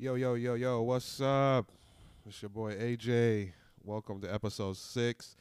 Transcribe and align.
Yo, 0.00 0.14
yo, 0.14 0.32
yo, 0.32 0.54
yo, 0.54 0.80
what's 0.80 1.20
up? 1.20 1.70
It's 2.26 2.40
your 2.40 2.48
boy 2.48 2.74
AJ. 2.74 3.52
Welcome 3.84 4.22
to 4.22 4.32
episode 4.32 4.78
six, 4.78 5.36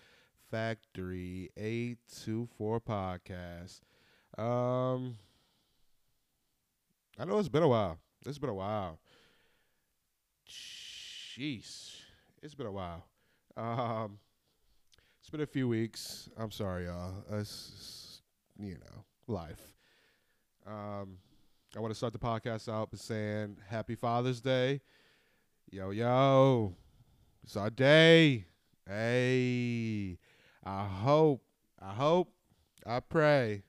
Factory 0.51 1.49
824 1.55 2.81
podcast. 2.81 3.79
Um, 4.37 5.15
I 7.17 7.23
know 7.23 7.39
it's 7.39 7.47
been 7.47 7.63
a 7.63 7.69
while. 7.69 7.99
It's 8.25 8.37
been 8.37 8.49
a 8.49 8.53
while. 8.53 8.99
Jeez. 10.45 12.01
It's 12.43 12.53
been 12.53 12.67
a 12.67 12.71
while. 12.73 13.05
Um, 13.55 14.19
it's 15.21 15.29
been 15.29 15.39
a 15.39 15.47
few 15.47 15.69
weeks. 15.69 16.27
I'm 16.35 16.51
sorry, 16.51 16.87
y'all. 16.87 17.23
It's, 17.31 18.23
you 18.59 18.73
know, 18.73 19.05
life. 19.25 19.73
Um, 20.67 21.19
I 21.75 21.79
want 21.79 21.91
to 21.91 21.95
start 21.95 22.13
the 22.13 22.19
podcast 22.19 22.67
out 22.67 22.89
by 22.89 22.97
saying 22.97 23.57
Happy 23.67 23.93
Father's 23.93 24.41
Day. 24.41 24.81
Yo, 25.69 25.91
yo. 25.91 26.75
It's 27.43 27.55
our 27.55 27.69
day. 27.69 28.45
Hey. 28.87 30.17
I 30.63 30.85
hope, 30.85 31.43
I 31.79 31.93
hope, 31.93 32.33
I 32.87 32.99
pray 33.01 33.61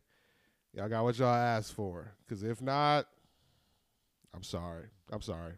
y'all 0.72 0.88
got 0.88 1.04
what 1.04 1.18
y'all 1.18 1.28
asked 1.28 1.74
for. 1.74 2.14
Because 2.26 2.42
if 2.42 2.62
not, 2.62 3.06
I'm 4.32 4.44
sorry. 4.44 4.86
I'm 5.12 5.20
sorry. 5.20 5.52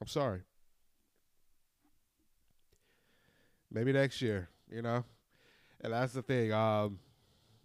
I'm 0.00 0.06
sorry. 0.06 0.42
Maybe 3.68 3.92
next 3.92 4.22
year, 4.22 4.48
you 4.70 4.80
know? 4.80 5.04
And 5.80 5.92
that's 5.92 6.12
the 6.12 6.22
thing. 6.22 6.52
Um, 6.52 7.00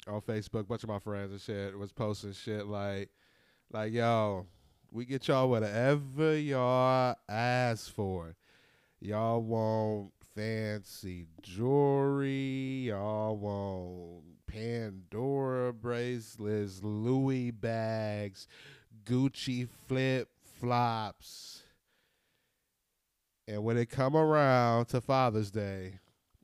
on 0.07 0.21
Facebook, 0.21 0.61
a 0.61 0.63
bunch 0.63 0.81
of 0.81 0.89
my 0.89 0.97
friends 0.97 1.31
and 1.31 1.39
shit 1.39 1.77
was 1.77 1.91
posting 1.91 2.33
shit 2.33 2.65
like, 2.65 3.11
like, 3.73 3.93
yo, 3.93 4.47
we 4.91 5.05
get 5.05 5.27
y'all 5.27 5.49
whatever 5.49 6.37
y'all 6.37 7.15
ask 7.29 7.93
for. 7.93 8.35
Y'all 8.99 9.41
want 9.41 10.11
fancy 10.35 11.25
jewelry. 11.41 12.87
Y'all 12.87 13.37
want 13.37 14.23
Pandora 14.45 15.73
bracelets, 15.73 16.81
Louis 16.83 17.51
bags, 17.51 18.47
Gucci 19.05 19.67
flip 19.87 20.29
flops. 20.59 21.63
And 23.47 23.63
when 23.63 23.77
it 23.77 23.89
come 23.89 24.15
around 24.15 24.85
to 24.87 25.01
Father's 25.01 25.51
Day, 25.51 25.99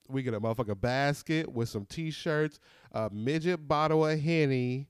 we 0.09 0.23
get 0.23 0.33
a 0.33 0.39
motherfucker 0.39 0.79
basket 0.79 1.51
with 1.51 1.69
some 1.69 1.85
t-shirts, 1.85 2.59
a 2.91 3.09
midget 3.11 3.67
bottle 3.67 4.07
of 4.07 4.19
Henny, 4.19 4.87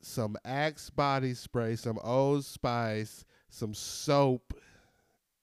some 0.00 0.36
Axe 0.44 0.90
body 0.90 1.34
spray, 1.34 1.76
some 1.76 1.98
Old 2.02 2.44
Spice, 2.44 3.24
some 3.48 3.74
soap, 3.74 4.54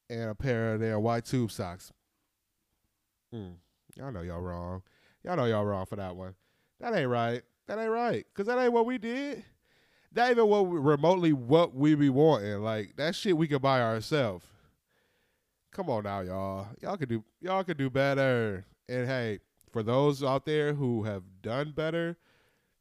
and 0.09 0.29
a 0.29 0.35
pair 0.35 0.73
of 0.73 0.79
their 0.79 0.99
white 0.99 1.25
tube 1.25 1.51
socks. 1.51 1.91
Mm, 3.33 3.55
y'all 3.95 4.11
know 4.11 4.21
y'all 4.21 4.41
wrong. 4.41 4.81
Y'all 5.23 5.35
know 5.35 5.45
y'all 5.45 5.65
wrong 5.65 5.85
for 5.85 5.97
that 5.97 6.15
one. 6.15 6.35
That 6.79 6.95
ain't 6.95 7.09
right. 7.09 7.41
That 7.67 7.79
ain't 7.79 7.91
right. 7.91 8.25
Cause 8.33 8.45
that 8.45 8.57
ain't 8.57 8.71
what 8.71 8.85
we 8.85 8.97
did. 8.97 9.43
That 10.13 10.31
even 10.31 10.47
what 10.47 10.67
we, 10.67 10.79
remotely 10.79 11.33
what 11.33 11.75
we 11.75 11.95
be 11.95 12.09
wanting. 12.09 12.61
Like 12.61 12.95
that 12.95 13.15
shit 13.15 13.37
we 13.37 13.47
could 13.47 13.61
buy 13.61 13.81
ourselves. 13.81 14.45
Come 15.71 15.89
on 15.89 16.03
now, 16.03 16.21
y'all. 16.21 16.67
Y'all 16.81 16.97
could 16.97 17.09
do 17.09 17.23
y'all 17.41 17.63
could 17.63 17.77
do 17.77 17.89
better. 17.89 18.65
And 18.87 19.05
hey, 19.05 19.39
for 19.71 19.83
those 19.83 20.23
out 20.23 20.45
there 20.45 20.73
who 20.73 21.03
have 21.03 21.23
done 21.41 21.73
better, 21.75 22.17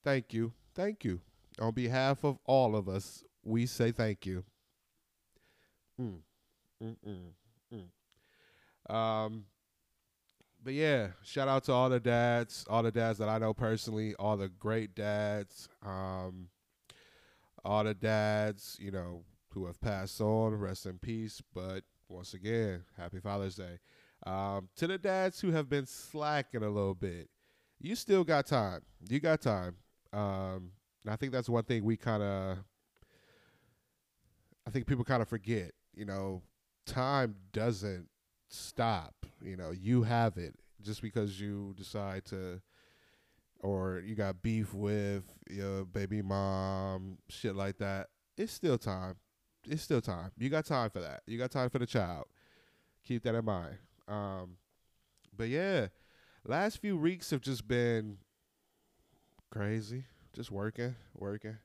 thank 0.04 0.32
you. 0.32 0.52
Thank 0.74 1.04
you. 1.04 1.20
On 1.60 1.72
behalf 1.72 2.24
of 2.24 2.38
all 2.44 2.76
of 2.76 2.88
us, 2.88 3.24
we 3.42 3.66
say 3.66 3.92
thank 3.92 4.26
you. 4.26 4.44
Mm. 6.00 6.18
Mm-mm. 6.82 7.32
Mm. 7.72 8.94
Um, 8.94 9.44
but 10.62 10.74
yeah, 10.74 11.08
shout 11.22 11.48
out 11.48 11.64
to 11.64 11.72
all 11.72 11.88
the 11.88 12.00
dads, 12.00 12.66
all 12.68 12.82
the 12.82 12.90
dads 12.90 13.18
that 13.18 13.28
I 13.28 13.38
know 13.38 13.54
personally, 13.54 14.14
all 14.18 14.36
the 14.36 14.48
great 14.48 14.94
dads, 14.94 15.68
um, 15.84 16.48
all 17.64 17.84
the 17.84 17.94
dads, 17.94 18.76
you 18.80 18.90
know, 18.90 19.22
who 19.50 19.66
have 19.66 19.80
passed 19.80 20.20
on, 20.20 20.54
rest 20.54 20.86
in 20.86 20.98
peace. 20.98 21.40
But 21.54 21.84
once 22.08 22.34
again, 22.34 22.82
happy 22.96 23.20
Father's 23.20 23.56
Day. 23.56 23.78
Um, 24.26 24.68
to 24.76 24.86
the 24.86 24.98
dads 24.98 25.40
who 25.40 25.52
have 25.52 25.68
been 25.68 25.86
slacking 25.86 26.62
a 26.62 26.68
little 26.68 26.94
bit, 26.94 27.28
you 27.78 27.94
still 27.94 28.24
got 28.24 28.46
time. 28.46 28.82
You 29.08 29.20
got 29.20 29.40
time. 29.40 29.76
Um, 30.12 30.72
and 31.06 31.12
I 31.12 31.16
think 31.16 31.30
that's 31.30 31.48
one 31.48 31.62
thing 31.62 31.84
we 31.84 31.96
kind 31.96 32.20
of, 32.20 32.58
I 34.66 34.70
think 34.70 34.88
people 34.88 35.04
kind 35.04 35.22
of 35.22 35.28
forget. 35.28 35.70
You 35.94 36.04
know, 36.04 36.42
time 36.84 37.36
doesn't 37.52 38.08
stop. 38.48 39.14
You 39.40 39.56
know, 39.56 39.70
you 39.70 40.02
have 40.02 40.36
it 40.36 40.56
just 40.82 41.00
because 41.02 41.40
you 41.40 41.74
decide 41.76 42.24
to, 42.26 42.60
or 43.60 44.02
you 44.04 44.16
got 44.16 44.42
beef 44.42 44.74
with 44.74 45.22
your 45.48 45.84
baby 45.84 46.22
mom, 46.22 47.18
shit 47.28 47.54
like 47.54 47.78
that. 47.78 48.08
It's 48.36 48.52
still 48.52 48.76
time. 48.76 49.14
It's 49.68 49.82
still 49.82 50.00
time. 50.00 50.32
You 50.36 50.48
got 50.48 50.64
time 50.64 50.90
for 50.90 51.00
that. 51.00 51.22
You 51.28 51.38
got 51.38 51.52
time 51.52 51.70
for 51.70 51.78
the 51.78 51.86
child. 51.86 52.24
Keep 53.04 53.22
that 53.22 53.36
in 53.36 53.44
mind. 53.44 53.76
Um, 54.08 54.56
but 55.36 55.50
yeah, 55.50 55.86
last 56.44 56.78
few 56.78 56.96
weeks 56.96 57.30
have 57.30 57.42
just 57.42 57.68
been 57.68 58.18
crazy. 59.52 60.02
Just 60.36 60.50
working, 60.50 60.94
working, 61.14 61.56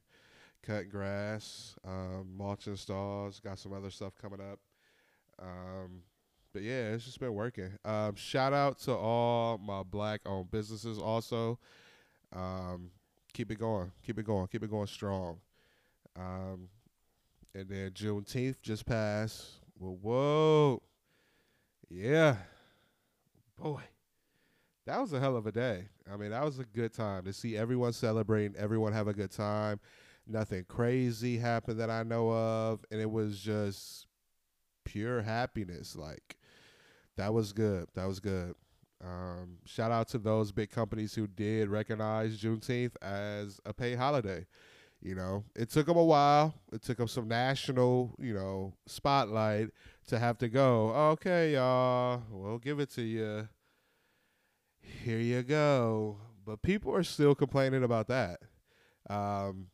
cutting 0.64 0.88
grass, 0.88 1.76
um, 1.86 2.34
mulching 2.38 2.78
stalls. 2.78 3.42
Got 3.42 3.60
some 3.60 3.74
other 3.74 3.90
stuff 3.90 4.14
coming 4.16 4.40
up. 4.40 4.60
Um, 5.38 6.04
but 6.54 6.62
yeah, 6.62 6.94
it's 6.94 7.04
just 7.04 7.20
been 7.20 7.34
working. 7.34 7.74
Um, 7.84 8.16
shout 8.16 8.54
out 8.54 8.80
to 8.84 8.94
all 8.94 9.58
my 9.58 9.84
black 9.84 10.22
owned 10.26 10.52
businesses 10.52 11.00
also. 11.00 11.60
Um, 12.32 12.92
keep 13.34 13.52
it 13.52 13.60
going, 13.60 13.92
keep 14.06 14.18
it 14.18 14.26
going, 14.26 14.48
keep 14.48 14.64
it 14.64 14.72
going 14.72 14.88
strong. 14.88 15.40
Um, 16.16 16.70
and 17.54 17.68
then 17.68 17.92
Juneteenth 17.92 18.62
just 18.62 18.86
passed. 18.86 19.48
Whoa, 19.78 19.98
whoa. 20.02 20.82
Yeah. 21.90 22.38
That 24.86 25.00
was 25.00 25.14
a 25.14 25.20
hell 25.20 25.38
of 25.38 25.46
a 25.46 25.52
day. 25.52 25.86
I 26.12 26.18
mean, 26.18 26.32
that 26.32 26.44
was 26.44 26.60
a 26.60 26.66
good 26.66 26.94
time 26.94 27.26
to 27.26 27.34
see 27.34 27.56
everyone 27.56 27.94
celebrating, 27.94 28.56
everyone 28.58 28.94
have 28.94 29.08
a 29.08 29.14
good 29.14 29.32
time. 29.32 29.80
Nothing 30.28 30.66
crazy 30.68 31.38
happened 31.38 31.80
that 31.80 31.90
I 31.90 32.04
know 32.04 32.32
of. 32.32 32.84
And 32.92 33.00
it 33.00 33.10
was 33.10 33.40
just 33.40 34.08
pure 34.86 35.22
happiness. 35.22 35.96
Like 35.96 36.38
that 37.18 37.34
was 37.34 37.54
good. 37.54 37.88
That 37.96 38.08
was 38.08 38.20
good. 38.20 38.56
Um, 39.04 39.58
shout 39.66 39.92
out 39.92 40.08
to 40.10 40.20
those 40.20 40.52
big 40.52 40.70
companies 40.70 41.16
who 41.16 41.28
did 41.28 41.70
recognize 41.70 42.40
Juneteenth 42.40 42.96
as 43.02 43.60
a 43.66 43.74
paid 43.74 43.98
holiday. 43.98 44.46
You 45.02 45.16
know, 45.16 45.44
it 45.56 45.72
took 45.72 45.88
them 45.88 45.98
a 45.98 46.04
while. 46.04 46.54
It 46.72 46.84
took 46.84 46.98
them 46.98 47.08
some 47.08 47.28
national, 47.28 48.14
you 48.20 48.36
know, 48.36 48.74
spotlight 48.86 49.70
to 50.08 50.20
have 50.20 50.38
to 50.40 50.50
go. 50.50 50.92
Okay, 51.14 51.54
y'all, 51.54 52.22
we'll 52.30 52.60
give 52.60 52.80
it 52.80 52.92
to 52.92 53.02
you. 53.02 53.48
Here 54.82 55.20
you 55.20 55.44
go. 55.44 56.18
But 56.46 56.62
people 56.62 56.94
are 56.96 57.04
still 57.04 57.36
complaining 57.36 57.84
about 57.84 58.08
that. 58.08 58.40
Um, 59.10 59.68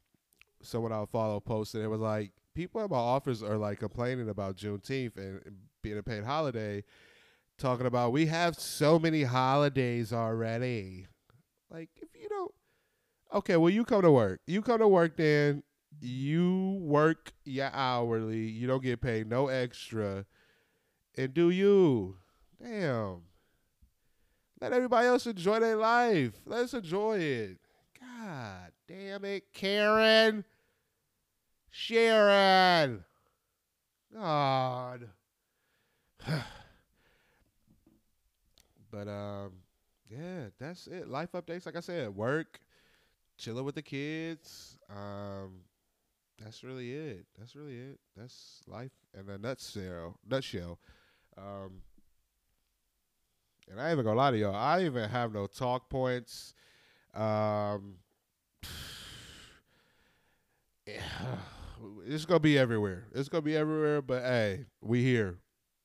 someone 0.62 0.91
I 0.91 1.06
follow 1.06 1.40
posted 1.40 1.84
it 1.84 1.88
was 1.88 2.01
like, 2.01 2.31
people 2.53 2.81
at 2.81 2.90
my 2.90 2.97
office 2.97 3.41
are 3.41 3.57
like 3.57 3.79
complaining 3.79 4.29
about 4.29 4.57
Juneteenth 4.57 5.16
and 5.18 5.41
being 5.81 5.97
a 5.97 6.03
paid 6.03 6.23
holiday, 6.23 6.84
talking 7.57 7.85
about 7.85 8.12
we 8.12 8.25
have 8.25 8.56
so 8.56 8.97
many 9.00 9.23
holidays 9.23 10.12
already. 10.12 11.07
Like, 11.69 11.89
if 11.97 12.09
you 12.19 12.28
don't, 12.29 12.53
okay, 13.34 13.57
well, 13.57 13.69
you 13.69 13.85
come 13.85 14.01
to 14.01 14.12
work. 14.12 14.41
You 14.47 14.62
come 14.62 14.79
to 14.79 14.88
work, 14.88 15.18
then 15.18 15.63
you 16.01 16.79
work 16.81 17.31
your 17.45 17.69
hourly. 17.74 18.47
You 18.47 18.68
don't 18.68 18.83
get 18.83 19.01
paid 19.01 19.30
no 19.30 19.48
extra, 19.48 20.25
and 21.15 21.33
do 21.33 21.50
you? 21.50 22.18
Damn. 22.62 23.21
Let 24.59 24.74
everybody 24.74 25.07
else 25.07 25.27
enjoy 25.27 25.59
their 25.59 25.75
life. 25.75 26.33
Let's 26.45 26.74
enjoy 26.74 27.19
it. 27.19 27.57
God 28.01 28.71
damn 28.88 29.24
it, 29.25 29.54
Karen. 29.54 30.44
Sharon. 31.69 33.04
God. 34.13 35.09
but 38.92 39.07
um 39.07 39.51
yeah, 40.09 40.45
that's 40.60 40.88
it. 40.88 41.07
Life 41.07 41.33
updates, 41.33 41.65
like 41.65 41.75
I 41.75 41.81
said, 41.81 42.15
work, 42.15 42.60
chilling 43.38 43.65
with 43.65 43.75
the 43.75 43.83
kids. 43.83 44.80
Um 44.89 45.62
that's 46.44 46.63
really 46.63 46.94
it. 46.94 47.25
That's 47.38 47.56
really 47.56 47.77
it. 47.77 48.00
That's 48.15 48.62
life 48.68 48.92
in 49.13 49.30
a 49.30 49.38
nutshell. 49.38 50.18
Nutshell. 50.27 50.80
Um 51.38 51.81
and 53.69 53.79
I 53.81 53.91
even 53.91 54.05
gonna 54.05 54.17
lie 54.17 54.31
to 54.31 54.37
y'all. 54.37 54.55
I 54.55 54.83
even 54.85 55.09
have 55.09 55.33
no 55.33 55.47
talk 55.47 55.89
points. 55.89 56.53
Um, 57.13 57.95
it's 62.05 62.25
gonna 62.25 62.39
be 62.39 62.57
everywhere. 62.57 63.05
It's 63.13 63.29
gonna 63.29 63.41
be 63.41 63.55
everywhere. 63.55 64.01
But 64.01 64.23
hey, 64.23 64.65
we 64.81 65.03
here, 65.03 65.37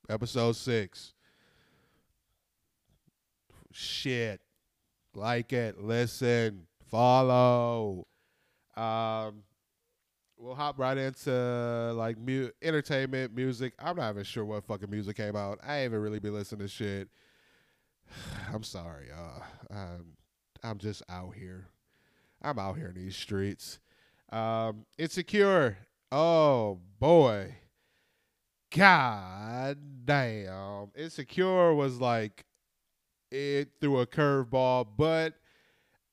episode 0.08 0.56
six. 0.56 1.14
Shit, 3.72 4.40
like 5.14 5.52
it, 5.52 5.82
listen, 5.82 6.66
follow. 6.90 8.06
Um, 8.76 9.42
we'll 10.36 10.54
hop 10.54 10.78
right 10.78 10.96
into 10.98 11.92
like 11.94 12.18
mu- 12.18 12.50
entertainment, 12.60 13.34
music. 13.34 13.72
I'm 13.78 13.96
not 13.96 14.10
even 14.10 14.24
sure 14.24 14.44
what 14.44 14.64
fucking 14.64 14.90
music 14.90 15.16
came 15.16 15.36
out. 15.36 15.58
I 15.66 15.78
ain't 15.78 15.92
even 15.92 16.00
really 16.00 16.18
be 16.18 16.30
listening 16.30 16.60
to 16.62 16.68
shit. 16.68 17.08
I'm 18.52 18.62
sorry, 18.62 19.08
y'all. 19.08 19.42
I'm, 19.70 20.16
I'm 20.62 20.78
just 20.78 21.02
out 21.08 21.34
here. 21.34 21.66
I'm 22.42 22.58
out 22.58 22.76
here 22.76 22.88
in 22.88 22.94
these 22.94 23.16
streets. 23.16 23.78
Um, 24.30 24.86
Insecure. 24.98 25.78
Oh 26.10 26.80
boy. 26.98 27.54
God 28.74 29.78
damn. 30.04 30.90
Insecure 30.96 31.74
was 31.74 32.00
like 32.00 32.44
it 33.30 33.70
threw 33.80 34.00
a 34.00 34.06
curveball, 34.06 34.86
but 34.96 35.34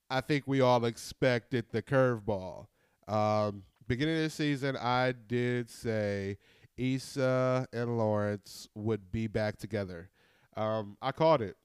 I 0.10 0.22
think 0.22 0.46
we 0.48 0.62
all 0.62 0.86
expected 0.86 1.66
the 1.72 1.82
curveball. 1.82 2.68
Um, 3.08 3.64
beginning 3.88 4.18
of 4.18 4.24
the 4.24 4.30
season, 4.30 4.78
I 4.78 5.14
did 5.28 5.70
say 5.70 6.38
Issa 6.78 7.68
and 7.74 7.98
Lawrence 7.98 8.68
would 8.76 9.12
be 9.12 9.28
back 9.28 9.58
together. 9.58 10.10
Um, 10.56 10.98
I 11.02 11.12
called 11.12 11.42
it. 11.42 11.58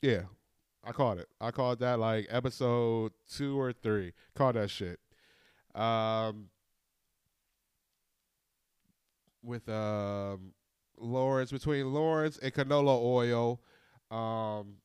Yeah, 0.00 0.22
I 0.84 0.92
called 0.92 1.18
it. 1.18 1.28
I 1.40 1.50
called 1.50 1.80
that 1.80 1.98
like 1.98 2.26
episode 2.30 3.12
two 3.30 3.60
or 3.60 3.72
three. 3.72 4.12
Called 4.34 4.56
that 4.56 4.70
shit. 4.70 5.00
Um, 5.74 6.50
with 9.42 9.68
um 9.68 10.52
Lawrence 10.98 11.50
between 11.50 11.92
Lawrence 11.92 12.38
and 12.38 12.52
canola 12.52 13.00
oil, 13.00 13.60
um, 14.10 14.76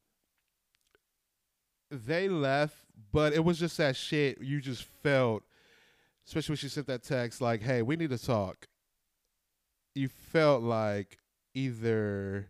they 1.92 2.28
left, 2.28 2.76
but 3.12 3.34
it 3.34 3.44
was 3.44 3.60
just 3.60 3.78
that 3.78 3.96
shit 3.96 4.42
you 4.42 4.62
just 4.62 4.84
felt, 5.04 5.44
especially 6.28 6.54
when 6.54 6.58
she 6.58 6.70
sent 6.70 6.88
that 6.88 7.04
text 7.04 7.40
like, 7.40 7.62
"Hey, 7.62 7.82
we 7.82 7.96
need 7.96 8.10
to 8.10 8.18
talk." 8.18 8.68
You 9.96 10.08
felt 10.08 10.64
like 10.64 11.20
either 11.54 12.50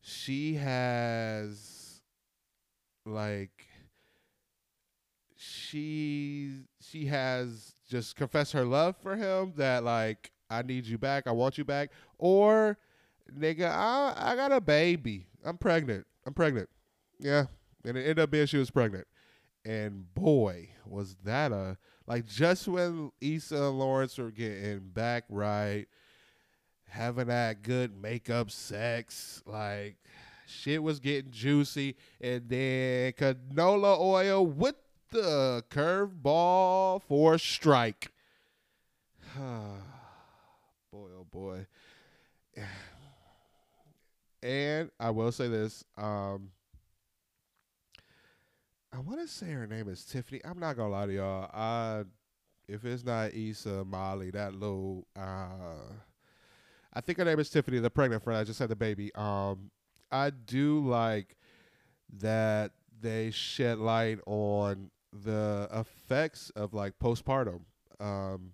she 0.00 0.54
has 0.54 2.00
like 3.04 3.66
she 5.36 6.62
she 6.80 7.06
has 7.06 7.74
just 7.88 8.16
confessed 8.16 8.52
her 8.52 8.64
love 8.64 8.96
for 8.96 9.16
him 9.16 9.52
that 9.56 9.84
like 9.84 10.30
I 10.50 10.62
need 10.62 10.86
you 10.86 10.98
back, 10.98 11.26
I 11.26 11.32
want 11.32 11.58
you 11.58 11.64
back, 11.64 11.90
or 12.18 12.78
nigga, 13.36 13.70
I 13.70 14.14
I 14.16 14.36
got 14.36 14.52
a 14.52 14.60
baby, 14.60 15.26
I'm 15.44 15.58
pregnant, 15.58 16.06
I'm 16.26 16.34
pregnant, 16.34 16.68
yeah, 17.18 17.46
and 17.84 17.96
it 17.96 18.00
ended 18.00 18.18
up 18.18 18.30
being 18.30 18.46
she 18.46 18.56
was 18.56 18.70
pregnant, 18.70 19.06
and 19.64 20.12
boy 20.14 20.70
was 20.86 21.16
that 21.24 21.52
a 21.52 21.76
like 22.06 22.26
just 22.26 22.66
when 22.66 23.12
Issa 23.20 23.56
and 23.56 23.78
Lawrence 23.78 24.16
were 24.18 24.30
getting 24.30 24.80
back 24.80 25.24
right, 25.28 25.86
having 26.88 27.28
that 27.28 27.62
good 27.62 28.00
makeup 28.00 28.50
sex, 28.50 29.42
like 29.46 29.96
shit 30.46 30.82
was 30.82 30.98
getting 30.98 31.30
juicy, 31.30 31.96
and 32.20 32.48
then 32.48 33.12
canola 33.12 33.98
oil 33.98 34.46
with 34.46 34.76
the 35.10 35.62
curveball 35.70 37.02
for 37.02 37.38
strike. 37.38 38.10
boy, 39.36 39.78
oh 40.92 41.26
boy. 41.30 41.66
And 44.42 44.90
I 44.98 45.10
will 45.10 45.32
say 45.32 45.48
this. 45.48 45.84
Um, 45.96 46.50
I 48.92 49.00
want 49.00 49.20
to 49.20 49.28
say 49.28 49.50
her 49.50 49.66
name 49.66 49.88
is 49.88 50.04
Tiffany. 50.04 50.40
I'm 50.44 50.58
not 50.58 50.76
gonna 50.76 50.90
lie 50.90 51.06
to 51.06 51.12
y'all. 51.12 51.50
I, 51.52 52.04
if 52.68 52.84
it's 52.84 53.04
not 53.04 53.34
Issa 53.34 53.84
Molly, 53.84 54.30
that 54.30 54.54
little, 54.54 55.06
uh, 55.16 55.92
I 56.92 57.00
think 57.00 57.18
her 57.18 57.24
name 57.24 57.38
is 57.38 57.50
Tiffany, 57.50 57.78
the 57.78 57.90
pregnant 57.90 58.22
friend. 58.22 58.40
I 58.40 58.44
just 58.44 58.58
had 58.58 58.70
the 58.70 58.76
baby. 58.76 59.14
Um, 59.14 59.70
I 60.10 60.30
do 60.30 60.86
like 60.86 61.36
that 62.18 62.72
they 63.00 63.30
shed 63.30 63.78
light 63.78 64.18
on 64.26 64.90
the 65.12 65.68
effects 65.72 66.50
of 66.50 66.74
like 66.74 66.98
postpartum. 66.98 67.60
Um, 68.00 68.52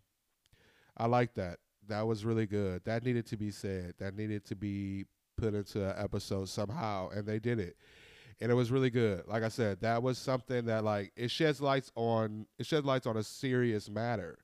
I 0.97 1.07
like 1.07 1.35
that. 1.35 1.59
That 1.89 2.07
was 2.07 2.25
really 2.25 2.47
good. 2.47 2.85
That 2.85 3.05
needed 3.05 3.27
to 3.27 3.37
be 3.37 3.51
said. 3.51 3.95
That 3.99 4.17
needed 4.17 4.45
to 4.47 4.57
be 4.57 5.05
put 5.37 5.55
into 5.55 5.85
an 5.85 5.95
episode 6.03 6.49
somehow, 6.49 7.11
and 7.11 7.27
they 7.27 7.39
did 7.39 7.59
it. 7.59 7.77
And 8.41 8.51
it 8.51 8.55
was 8.55 8.73
really 8.73 8.91
good. 8.91 9.27
Like 9.27 9.43
I 9.43 9.49
said, 9.49 9.81
that 9.83 10.03
was 10.03 10.19
something 10.19 10.65
that 10.67 10.85
like 10.85 11.13
it 11.17 11.31
sheds 11.31 11.61
lights 11.61 11.93
on 11.95 12.47
it 12.59 12.67
sheds 12.67 12.85
lights 12.85 13.07
on 13.07 13.17
a 13.17 13.23
serious 13.23 13.89
matter. 13.89 14.39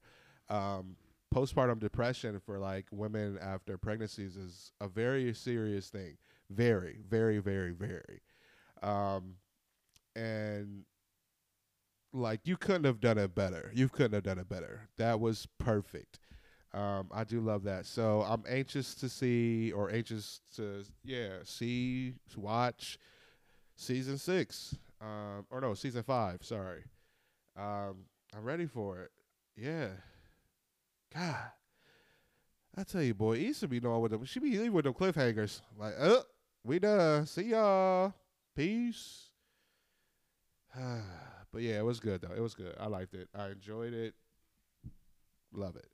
Um, 0.48 0.96
postpartum 1.34 1.78
depression 1.78 2.40
for 2.44 2.58
like 2.58 2.86
women 2.90 3.38
after 3.40 3.78
pregnancies 3.78 4.36
is 4.36 4.72
a 4.80 4.88
very 4.88 5.32
serious 5.34 5.88
thing. 5.88 6.16
Very, 6.50 6.98
very, 7.08 7.38
very, 7.38 7.72
very. 7.72 8.22
Um, 8.82 9.36
and 10.16 10.84
like 12.12 12.40
you 12.44 12.56
couldn't 12.56 12.84
have 12.84 13.00
done 13.00 13.18
it 13.18 13.34
better. 13.34 13.70
You 13.74 13.88
couldn't 13.88 14.14
have 14.14 14.24
done 14.24 14.38
it 14.38 14.48
better. 14.48 14.88
That 14.96 15.20
was 15.20 15.46
perfect. 15.58 16.18
Um, 16.72 17.08
I 17.12 17.24
do 17.24 17.40
love 17.40 17.64
that. 17.64 17.86
So 17.86 18.22
I'm 18.22 18.44
anxious 18.48 18.94
to 18.96 19.08
see, 19.08 19.72
or 19.72 19.90
anxious 19.90 20.40
to, 20.56 20.84
yeah, 21.04 21.38
see, 21.44 22.14
watch 22.36 22.98
season 23.76 24.18
six, 24.18 24.76
um, 25.00 25.46
or 25.50 25.60
no, 25.60 25.74
season 25.74 26.02
five. 26.02 26.44
Sorry. 26.44 26.84
Um, 27.56 28.04
I'm 28.36 28.44
ready 28.44 28.66
for 28.66 29.00
it. 29.00 29.10
Yeah. 29.56 29.88
God, 31.14 31.50
I 32.76 32.84
tell 32.84 33.02
you, 33.02 33.14
boy, 33.14 33.38
Issa 33.38 33.68
be 33.68 33.80
knowing 33.80 34.00
with 34.02 34.12
them. 34.12 34.24
She 34.24 34.40
be 34.40 34.52
leaving 34.52 34.72
with 34.72 34.84
them 34.84 34.94
cliffhangers. 34.94 35.60
Like, 35.78 35.94
uh, 35.98 36.20
we 36.64 36.78
done. 36.78 37.26
See 37.26 37.50
y'all. 37.50 38.14
Peace. 38.54 39.30
but 41.52 41.62
yeah, 41.62 41.78
it 41.78 41.84
was 41.84 42.00
good 42.00 42.20
though. 42.20 42.34
It 42.34 42.40
was 42.40 42.54
good. 42.54 42.74
I 42.78 42.86
liked 42.86 43.14
it. 43.14 43.28
I 43.34 43.48
enjoyed 43.48 43.92
it. 43.92 44.14
Love 45.52 45.76
it. 45.76 45.88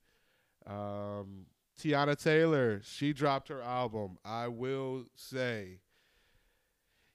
Um, 0.71 1.47
Teyana 1.81 2.21
Taylor, 2.21 2.81
she 2.85 3.13
dropped 3.13 3.49
her 3.49 3.63
album. 3.63 4.19
I 4.25 4.49
will 4.49 5.05
say, 5.15 5.81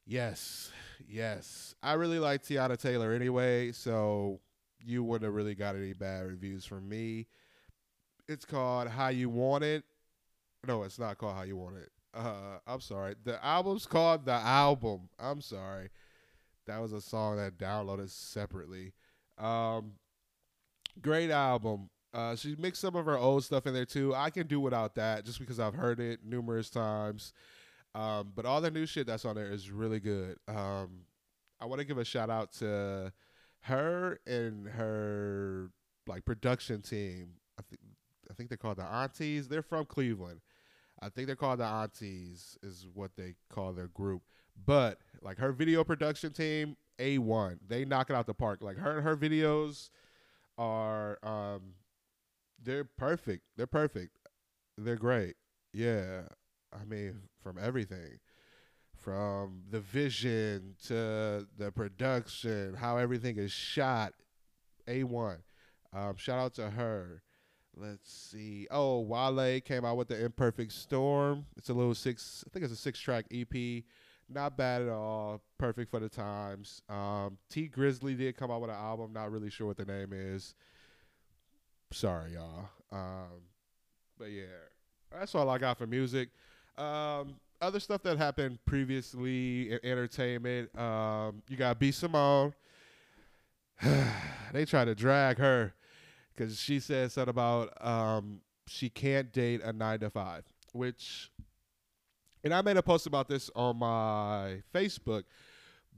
yes, 0.05 0.71
yes. 1.07 1.75
I 1.81 1.93
really 1.93 2.19
like 2.19 2.43
Teyana 2.43 2.79
Taylor 2.79 3.11
anyway, 3.11 3.71
so 3.71 4.39
you 4.79 5.03
wouldn't 5.03 5.25
have 5.25 5.33
really 5.33 5.55
got 5.55 5.75
any 5.75 5.93
bad 5.93 6.25
reviews 6.25 6.65
from 6.65 6.87
me. 6.87 7.27
It's 8.31 8.45
called 8.45 8.87
How 8.87 9.09
You 9.09 9.29
Want 9.29 9.65
It. 9.65 9.83
No, 10.65 10.83
it's 10.83 10.97
not 10.97 11.17
called 11.17 11.35
How 11.35 11.43
You 11.43 11.57
Want 11.57 11.75
It. 11.75 11.89
Uh, 12.13 12.59
I'm 12.65 12.79
sorry. 12.79 13.15
The 13.25 13.43
album's 13.43 13.85
called 13.85 14.25
The 14.25 14.31
Album. 14.31 15.09
I'm 15.19 15.41
sorry. 15.41 15.89
That 16.65 16.81
was 16.81 16.93
a 16.93 17.01
song 17.01 17.35
that 17.35 17.53
I 17.59 17.63
downloaded 17.63 18.09
separately. 18.09 18.93
Um, 19.37 19.93
great 21.01 21.29
album. 21.29 21.89
Uh, 22.13 22.37
she 22.37 22.55
mixed 22.57 22.81
some 22.81 22.95
of 22.95 23.05
her 23.05 23.17
old 23.17 23.43
stuff 23.43 23.67
in 23.67 23.73
there 23.73 23.85
too. 23.85 24.15
I 24.15 24.29
can 24.29 24.47
do 24.47 24.61
without 24.61 24.95
that 24.95 25.25
just 25.25 25.39
because 25.39 25.59
I've 25.59 25.75
heard 25.75 25.99
it 25.99 26.21
numerous 26.23 26.69
times. 26.69 27.33
Um, 27.93 28.31
but 28.33 28.45
all 28.45 28.61
the 28.61 28.71
new 28.71 28.85
shit 28.85 29.07
that's 29.07 29.25
on 29.25 29.35
there 29.35 29.51
is 29.51 29.71
really 29.71 29.99
good. 29.99 30.37
Um, 30.47 31.05
I 31.59 31.65
want 31.65 31.79
to 31.79 31.85
give 31.85 31.97
a 31.97 32.05
shout 32.05 32.29
out 32.29 32.53
to 32.53 33.11
her 33.63 34.19
and 34.25 34.67
her 34.69 35.69
like 36.07 36.23
production 36.23 36.81
team. 36.81 37.33
I 38.31 38.33
think 38.33 38.49
they're 38.49 38.57
called 38.57 38.77
the 38.77 38.85
Aunties. 38.85 39.49
They're 39.49 39.61
from 39.61 39.85
Cleveland. 39.85 40.39
I 41.01 41.09
think 41.09 41.27
they're 41.27 41.35
called 41.35 41.59
the 41.59 41.65
Aunties 41.65 42.57
is 42.63 42.87
what 42.93 43.11
they 43.17 43.35
call 43.49 43.73
their 43.73 43.89
group. 43.89 44.21
But 44.65 44.99
like 45.21 45.37
her 45.39 45.51
video 45.51 45.83
production 45.83 46.31
team, 46.31 46.77
A 46.99 47.17
one. 47.17 47.59
They 47.67 47.83
knock 47.83 48.09
it 48.09 48.15
out 48.15 48.27
the 48.27 48.33
park. 48.33 48.61
Like 48.61 48.77
her 48.77 49.01
her 49.01 49.17
videos 49.17 49.89
are 50.57 51.17
um 51.23 51.73
they're 52.63 52.85
perfect. 52.85 53.43
They're 53.57 53.67
perfect. 53.67 54.17
They're 54.77 54.95
great. 54.95 55.35
Yeah. 55.73 56.21
I 56.73 56.85
mean, 56.85 57.23
from 57.41 57.57
everything. 57.61 58.19
From 58.95 59.63
the 59.69 59.79
vision 59.79 60.75
to 60.85 61.47
the 61.57 61.71
production, 61.71 62.75
how 62.75 62.97
everything 62.97 63.37
is 63.37 63.51
shot. 63.51 64.13
A1. 64.87 65.37
Um, 65.93 66.15
shout 66.17 66.39
out 66.39 66.53
to 66.55 66.69
her. 66.71 67.23
Let's 67.81 68.11
see. 68.11 68.67
Oh, 68.69 68.99
Wale 68.99 69.59
came 69.61 69.85
out 69.85 69.97
with 69.97 70.07
the 70.07 70.23
Imperfect 70.23 70.71
Storm. 70.71 71.45
It's 71.57 71.69
a 71.69 71.73
little 71.73 71.95
six, 71.95 72.43
I 72.45 72.49
think 72.51 72.63
it's 72.63 72.73
a 72.73 72.77
six 72.77 72.99
track 72.99 73.25
EP. 73.31 73.83
Not 74.29 74.55
bad 74.55 74.83
at 74.83 74.89
all. 74.89 75.41
Perfect 75.57 75.89
for 75.89 75.99
the 75.99 76.07
times. 76.07 76.81
Um, 76.87 77.37
Tee 77.49 77.67
Grizzley 77.67 78.17
did 78.17 78.37
come 78.37 78.51
out 78.51 78.61
with 78.61 78.69
an 78.69 78.77
album. 78.77 79.11
Not 79.13 79.31
really 79.31 79.49
sure 79.49 79.67
what 79.67 79.77
the 79.77 79.85
name 79.85 80.11
is 80.13 80.53
sorry, 81.93 82.33
y'all. 82.33 82.69
Um, 82.91 83.41
but 84.17 84.31
yeah, 84.31 84.43
that's 85.11 85.35
all 85.35 85.49
I 85.49 85.57
got 85.57 85.77
for 85.77 85.87
music. 85.87 86.29
Um, 86.77 87.35
other 87.61 87.79
stuff 87.79 88.01
that 88.03 88.17
happened 88.17 88.59
previously 88.65 89.71
in 89.71 89.79
entertainment. 89.83 90.75
Um, 90.77 91.43
you 91.47 91.57
got 91.57 91.79
B 91.79 91.91
Simone. 91.91 92.53
they 94.53 94.65
try 94.65 94.85
to 94.85 94.95
drag 94.95 95.37
her 95.37 95.73
because 96.35 96.59
she 96.59 96.79
said 96.79 97.11
something 97.11 97.29
about 97.29 97.73
um, 97.85 98.41
she 98.67 98.89
can't 98.89 99.31
date 99.31 99.61
a 99.61 99.73
nine 99.73 99.99
to 99.99 100.09
five, 100.09 100.45
which, 100.73 101.31
and 102.43 102.53
I 102.53 102.61
made 102.61 102.77
a 102.77 102.83
post 102.83 103.07
about 103.07 103.27
this 103.27 103.49
on 103.55 103.77
my 103.77 104.61
Facebook, 104.73 105.23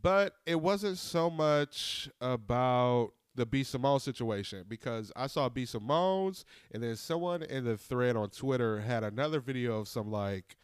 but 0.02 0.36
it 0.46 0.60
wasn't 0.60 0.98
so 0.98 1.30
much 1.30 2.10
about 2.20 3.12
the 3.36 3.46
B 3.46 3.64
Simone 3.64 4.00
situation 4.00 4.66
because 4.68 5.12
I 5.16 5.28
saw 5.28 5.50
B 5.50 5.66
Simone's 5.66 6.46
and 6.72 6.84
then 6.84 6.96
someone 6.96 7.44
in 7.44 7.66
the 7.66 7.78
thread 7.78 8.16
on 8.16 8.30
Twitter 8.30 8.82
had 8.82 9.04
another 9.04 9.40
video 9.40 9.80
of 9.80 9.88
some 9.88 10.12
like 10.12 10.58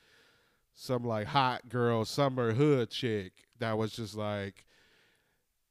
some 0.75 1.03
like 1.03 1.27
hot 1.27 1.67
girl 1.67 2.05
summer 2.05 2.53
hood 2.53 2.89
chick 2.89 3.33
that 3.59 3.77
was 3.77 3.91
just 3.91 4.15
like 4.15 4.65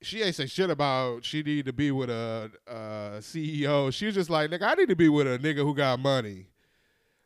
she 0.01 0.23
ain't 0.23 0.35
say 0.35 0.47
shit 0.47 0.71
about 0.71 1.25
she 1.25 1.43
need 1.43 1.67
to 1.67 1.73
be 1.73 1.91
with 1.91 2.11
a, 2.11 2.51
a 2.67 2.73
CEO. 3.21 3.93
She 3.93 4.07
was 4.07 4.15
just 4.15 4.31
like, 4.31 4.51
nigga, 4.51 4.63
I 4.63 4.75
need 4.75 4.89
to 4.89 4.97
be 4.97 5.09
with 5.09 5.27
a 5.27 5.39
nigga 5.39 5.59
who 5.59 5.75
got 5.75 5.99
money, 5.99 6.47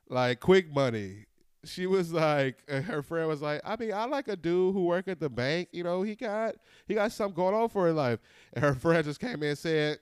like 0.08 0.40
quick 0.40 0.72
money. 0.72 1.26
She 1.64 1.86
was 1.86 2.12
like, 2.12 2.68
her 2.68 3.02
friend 3.02 3.28
was 3.28 3.40
like, 3.40 3.60
I 3.64 3.76
mean, 3.76 3.92
I 3.92 4.06
like 4.06 4.26
a 4.26 4.36
dude 4.36 4.74
who 4.74 4.84
work 4.84 5.06
at 5.06 5.20
the 5.20 5.28
bank. 5.28 5.68
You 5.70 5.84
know, 5.84 6.02
he 6.02 6.16
got 6.16 6.56
he 6.86 6.94
got 6.94 7.12
something 7.12 7.36
going 7.36 7.54
on 7.54 7.68
for 7.68 7.86
his 7.86 7.94
life. 7.94 8.18
And 8.52 8.64
her 8.64 8.74
friend 8.74 9.04
just 9.04 9.20
came 9.20 9.42
in 9.42 9.50
and 9.50 9.58
said, 9.58 9.98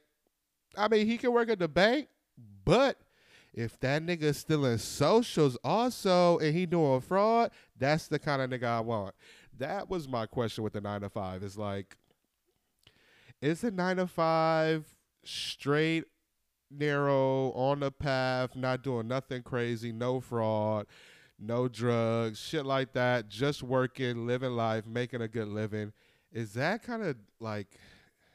I 0.76 0.88
mean, 0.88 1.06
he 1.06 1.18
can 1.18 1.32
work 1.32 1.50
at 1.50 1.58
the 1.58 1.68
bank, 1.68 2.08
but 2.64 2.98
if 3.52 3.78
that 3.80 4.04
nigga 4.04 4.34
still 4.34 4.64
in 4.64 4.78
socials 4.78 5.58
also 5.64 6.38
and 6.38 6.54
he 6.54 6.66
doing 6.66 7.00
fraud, 7.00 7.50
that's 7.76 8.06
the 8.06 8.18
kind 8.18 8.40
of 8.40 8.50
nigga 8.50 8.68
I 8.68 8.80
want. 8.80 9.14
That 9.58 9.90
was 9.90 10.08
my 10.08 10.26
question 10.26 10.64
with 10.64 10.72
the 10.72 10.80
nine 10.80 11.00
to 11.00 11.10
five. 11.10 11.42
Is 11.42 11.58
like, 11.58 11.96
is 13.40 13.64
a 13.64 13.70
nine 13.70 13.96
to 13.96 14.06
five 14.06 14.86
straight, 15.24 16.04
narrow, 16.70 17.52
on 17.52 17.80
the 17.80 17.90
path, 17.90 18.54
not 18.54 18.82
doing 18.82 19.08
nothing 19.08 19.42
crazy, 19.42 19.92
no 19.92 20.20
fraud, 20.20 20.86
no 21.38 21.68
drugs, 21.68 22.38
shit 22.38 22.66
like 22.66 22.92
that, 22.92 23.28
just 23.28 23.62
working, 23.62 24.26
living 24.26 24.52
life, 24.52 24.86
making 24.86 25.22
a 25.22 25.28
good 25.28 25.48
living. 25.48 25.92
Is 26.32 26.52
that 26.54 26.82
kind 26.82 27.02
of 27.02 27.16
like, 27.40 27.68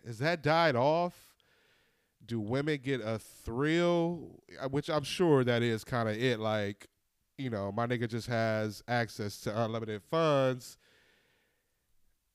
is 0.03 0.19
that 0.19 0.41
died 0.43 0.75
off? 0.75 1.13
Do 2.25 2.39
women 2.39 2.79
get 2.83 3.01
a 3.01 3.19
thrill? 3.19 4.41
Uh, 4.59 4.67
which 4.67 4.89
I'm 4.89 5.03
sure 5.03 5.43
that 5.43 5.61
is 5.61 5.83
kind 5.83 6.09
of 6.09 6.15
it. 6.17 6.39
Like, 6.39 6.87
you 7.37 7.49
know, 7.49 7.71
my 7.71 7.85
nigga 7.85 8.09
just 8.09 8.27
has 8.27 8.83
access 8.87 9.39
to 9.41 9.63
unlimited 9.63 10.01
funds. 10.09 10.77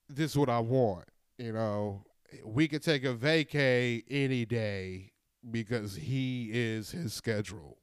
This 0.09 0.33
is 0.33 0.39
what 0.39 0.49
I 0.49 0.61
want. 0.61 1.07
You 1.39 1.53
know, 1.53 2.05
we 2.45 2.69
could 2.69 2.83
take 2.83 3.05
a 3.05 3.15
vacay 3.15 4.03
any 4.11 4.45
day 4.45 5.13
because 5.51 5.97
he 5.97 6.51
is 6.53 6.91
his 6.91 7.13
schedule. 7.13 7.79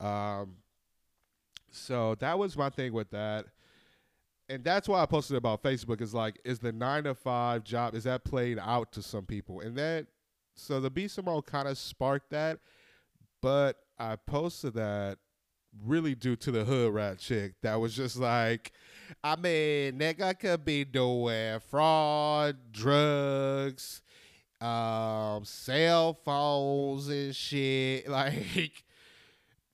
Um, 0.00 0.56
so 1.70 2.14
that 2.16 2.38
was 2.38 2.56
my 2.56 2.70
thing 2.70 2.92
with 2.92 3.10
that. 3.10 3.46
And 4.48 4.64
that's 4.64 4.88
why 4.88 5.00
I 5.00 5.06
posted 5.06 5.36
about 5.36 5.62
Facebook 5.62 6.00
is 6.00 6.12
like, 6.12 6.40
is 6.44 6.58
the 6.58 6.72
nine 6.72 7.04
to 7.04 7.14
five 7.14 7.64
job, 7.64 7.94
is 7.94 8.04
that 8.04 8.24
played 8.24 8.58
out 8.58 8.92
to 8.92 9.02
some 9.02 9.24
people? 9.24 9.60
And 9.60 9.76
that, 9.76 10.06
so 10.54 10.80
the 10.80 10.90
B 10.90 11.08
Simone 11.08 11.42
kind 11.42 11.68
of 11.68 11.78
sparked 11.78 12.30
that, 12.30 12.58
but 13.40 13.78
I 13.98 14.16
posted 14.16 14.74
that 14.74 15.18
really 15.82 16.14
due 16.14 16.36
to 16.36 16.50
the 16.50 16.64
hood 16.64 16.92
rat 16.92 17.18
chick 17.18 17.54
that 17.62 17.76
was 17.76 17.94
just 17.94 18.18
like, 18.18 18.72
I 19.22 19.36
mean, 19.36 19.98
nigga 19.98 20.38
could 20.38 20.64
be 20.64 20.84
doing 20.84 21.60
fraud, 21.60 22.56
drugs, 22.72 24.02
um, 24.60 25.44
cell 25.44 26.14
phones 26.24 27.08
and 27.08 27.34
shit. 27.34 28.08
Like, 28.08 28.84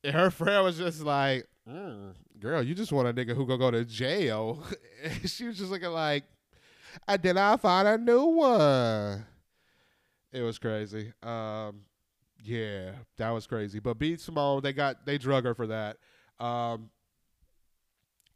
her 0.04 0.30
friend 0.30 0.64
was 0.64 0.78
just 0.78 1.02
like, 1.02 1.46
mm, 1.68 2.14
girl, 2.38 2.62
you 2.62 2.74
just 2.74 2.92
want 2.92 3.08
a 3.08 3.12
nigga 3.12 3.34
who 3.34 3.46
gonna 3.46 3.58
go 3.58 3.70
to 3.70 3.84
jail. 3.84 4.62
she 5.24 5.44
was 5.44 5.58
just 5.58 5.70
looking 5.70 5.90
like, 5.90 6.24
I 7.06 7.16
did 7.16 7.36
I 7.36 7.56
find 7.56 7.86
a 7.86 7.98
new 7.98 8.24
one. 8.24 9.26
It 10.32 10.42
was 10.42 10.58
crazy. 10.58 11.12
Um, 11.22 11.82
yeah, 12.42 12.92
that 13.16 13.30
was 13.30 13.46
crazy. 13.46 13.80
But 13.80 13.98
B 13.98 14.16
Simone, 14.16 14.62
they 14.62 14.72
got 14.72 15.04
they 15.04 15.18
drug 15.18 15.44
her 15.44 15.54
for 15.54 15.66
that. 15.68 15.96
Um, 16.38 16.90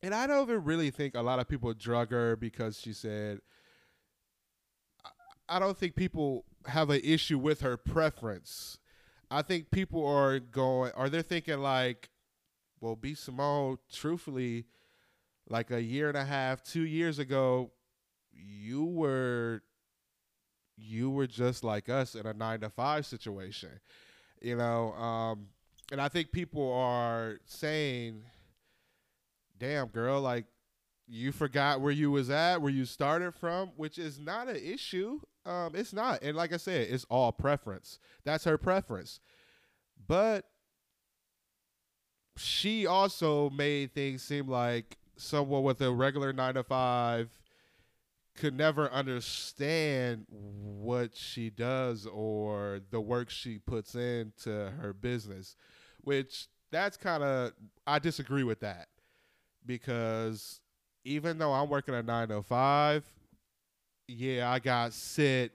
and 0.03 0.15
I 0.15 0.27
don't 0.27 0.49
even 0.49 0.65
really 0.65 0.91
think 0.91 1.15
a 1.15 1.23
lot 1.23 1.39
of 1.39 1.49
people 1.49 1.73
drug 1.75 2.11
her 2.11 2.37
because 2.37 2.81
she 2.81 2.93
said. 2.93 3.41
I 5.49 5.59
don't 5.59 5.77
think 5.77 5.97
people 5.97 6.45
have 6.67 6.89
an 6.91 7.01
issue 7.05 7.39
with 7.39 7.61
her 7.61 7.77
preference. 7.77 8.79
I 9.31 9.43
think 9.43 9.71
people 9.71 10.07
are 10.07 10.39
going, 10.39 10.93
are 10.95 11.11
they 11.11 11.21
thinking 11.23 11.59
like, 11.59 12.11
well, 12.81 12.97
B 12.97 13.15
Simone, 13.15 13.79
truthfully, 13.93 14.65
like 15.49 15.71
a 15.71 15.83
year 15.83 16.09
and 16.09 16.17
a 16.17 16.25
half, 16.25 16.63
two 16.63 16.83
years 16.83 17.19
ago, 17.19 17.71
you 18.33 18.85
were 18.85 19.63
you 20.77 21.11
were 21.11 21.27
just 21.27 21.63
like 21.63 21.89
us 21.89 22.15
in 22.15 22.27
a 22.27 22.33
nine 22.33 22.61
to 22.61 22.71
five 22.71 23.07
situation. 23.07 23.81
You 24.41 24.57
know, 24.57 24.93
um, 24.95 25.49
and 25.91 26.01
I 26.01 26.09
think 26.09 26.33
people 26.33 26.73
are 26.73 27.39
saying, 27.45 28.23
damn 29.63 29.87
girl, 29.87 30.21
like 30.21 30.45
you 31.07 31.31
forgot 31.31 31.81
where 31.81 31.93
you 31.93 32.11
was 32.11 32.31
at, 32.31 32.61
where 32.61 32.73
you 32.73 32.85
started 32.85 33.33
from, 33.33 33.71
which 33.77 33.97
is 33.97 34.19
not 34.19 34.49
an 34.49 34.57
issue. 34.57 35.21
Um, 35.47 35.73
it's 35.75 35.93
not. 35.93 36.21
And 36.23 36.37
like 36.37 36.53
I 36.53 36.57
said, 36.57 36.89
it's 36.91 37.07
all 37.09 37.31
preference. 37.31 38.01
That's 38.25 38.45
her 38.45 38.59
preference. 38.59 39.21
But 40.07 40.47
she 42.37 42.87
also 42.87 43.51
made 43.51 43.95
things 43.95 44.23
seem 44.23 44.49
like 44.49 44.99
someone 45.17 45.63
with 45.63 45.81
a 45.81 45.93
regular 45.93 46.33
nine 46.33 46.55
to 46.55 46.65
five 46.65 47.31
could 48.35 48.57
never 48.57 48.91
understand 48.91 50.25
what 50.29 51.15
she 51.15 51.51
does 51.51 52.07
or 52.07 52.81
the 52.91 53.01
work 53.01 53.31
she 53.31 53.59
puts 53.59 53.95
into 53.95 54.73
her 54.81 54.93
business, 54.93 55.55
which 56.01 56.49
that's 56.73 56.97
kind 56.97 57.23
of 57.23 57.53
I 57.87 58.01
disagree 58.01 58.43
with 58.43 58.61
that 58.61 58.89
because 59.67 60.61
even 61.05 61.39
though 61.39 61.53
I'm 61.53 61.69
working 61.69 61.95
a 61.95 62.03
nine 62.03 62.29
to 62.29 62.43
five, 62.43 63.05
yeah, 64.09 64.51
I 64.51 64.59
got 64.59 64.93
set 64.93 65.51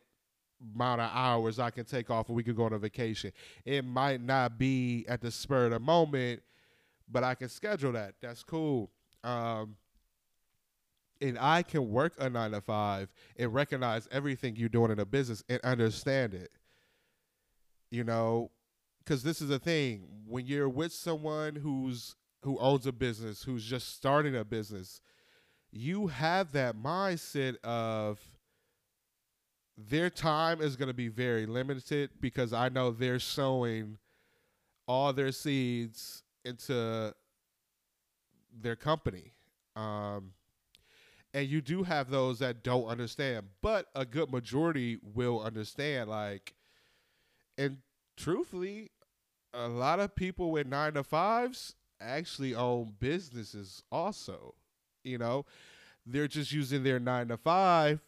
amount 0.75 1.01
of 1.01 1.11
hours 1.13 1.59
I 1.59 1.69
can 1.69 1.85
take 1.85 2.09
off 2.09 2.29
and 2.29 2.35
we 2.35 2.43
could 2.43 2.55
go 2.55 2.63
on 2.63 2.73
a 2.73 2.79
vacation. 2.79 3.31
It 3.63 3.85
might 3.85 4.21
not 4.21 4.57
be 4.57 5.05
at 5.07 5.21
the 5.21 5.29
spur 5.29 5.65
of 5.65 5.71
the 5.71 5.79
moment 5.79 6.41
but 7.09 7.23
I 7.23 7.35
can 7.35 7.49
schedule 7.49 7.93
that. 7.93 8.15
That's 8.21 8.43
cool. 8.43 8.91
Um, 9.23 9.75
and 11.21 11.37
I 11.39 11.63
can 11.63 11.89
work 11.89 12.13
a 12.19 12.29
nine 12.29 12.51
to 12.51 12.61
five 12.61 13.09
and 13.37 13.53
recognize 13.53 14.07
everything 14.11 14.55
you're 14.55 14.69
doing 14.69 14.91
in 14.91 14.99
a 14.99 15.05
business 15.05 15.43
and 15.49 15.59
understand 15.61 16.33
it. 16.33 16.51
You 17.89 18.03
know, 18.03 18.51
because 18.99 19.23
this 19.23 19.41
is 19.41 19.49
the 19.49 19.59
thing 19.59 20.03
when 20.27 20.45
you're 20.45 20.69
with 20.69 20.91
someone 20.91 21.55
who's 21.55 22.15
who 22.47 22.57
owns 22.59 22.87
a 22.87 22.93
business, 22.93 23.43
who's 23.43 23.65
just 23.65 23.93
starting 23.93 24.33
a 24.33 24.45
business, 24.45 25.01
you 25.69 26.07
have 26.07 26.53
that 26.53 26.77
mindset 26.77 27.57
of 27.61 28.21
their 29.77 30.09
time 30.09 30.61
is 30.61 30.77
going 30.77 30.87
to 30.87 30.93
be 30.93 31.09
very 31.09 31.45
limited 31.45 32.09
because 32.21 32.53
I 32.53 32.69
know 32.69 32.89
they're 32.89 33.19
sowing 33.19 33.97
all 34.87 35.11
their 35.11 35.33
seeds 35.33 36.23
into 36.45 37.13
their 38.57 38.77
company. 38.77 39.33
Um, 39.75 40.31
and 41.33 41.49
you 41.49 41.59
do 41.59 41.83
have 41.83 42.09
those 42.09 42.39
that 42.39 42.63
don't 42.63 42.85
understand, 42.87 43.47
but 43.61 43.87
a 43.93 44.05
good 44.05 44.31
majority 44.31 44.99
will 45.03 45.41
understand. 45.41 46.09
Like, 46.09 46.55
and 47.57 47.79
truthfully, 48.15 48.91
a 49.53 49.67
lot 49.67 49.99
of 49.99 50.15
people 50.15 50.49
with 50.49 50.65
nine 50.65 50.93
to 50.93 51.03
fives 51.03 51.75
actually 52.01 52.55
own 52.55 52.93
businesses 52.99 53.83
also. 53.91 54.53
You 55.03 55.17
know, 55.17 55.45
they're 56.05 56.27
just 56.27 56.51
using 56.51 56.83
their 56.83 56.99
nine 56.99 57.27
to 57.29 57.37
five 57.37 57.99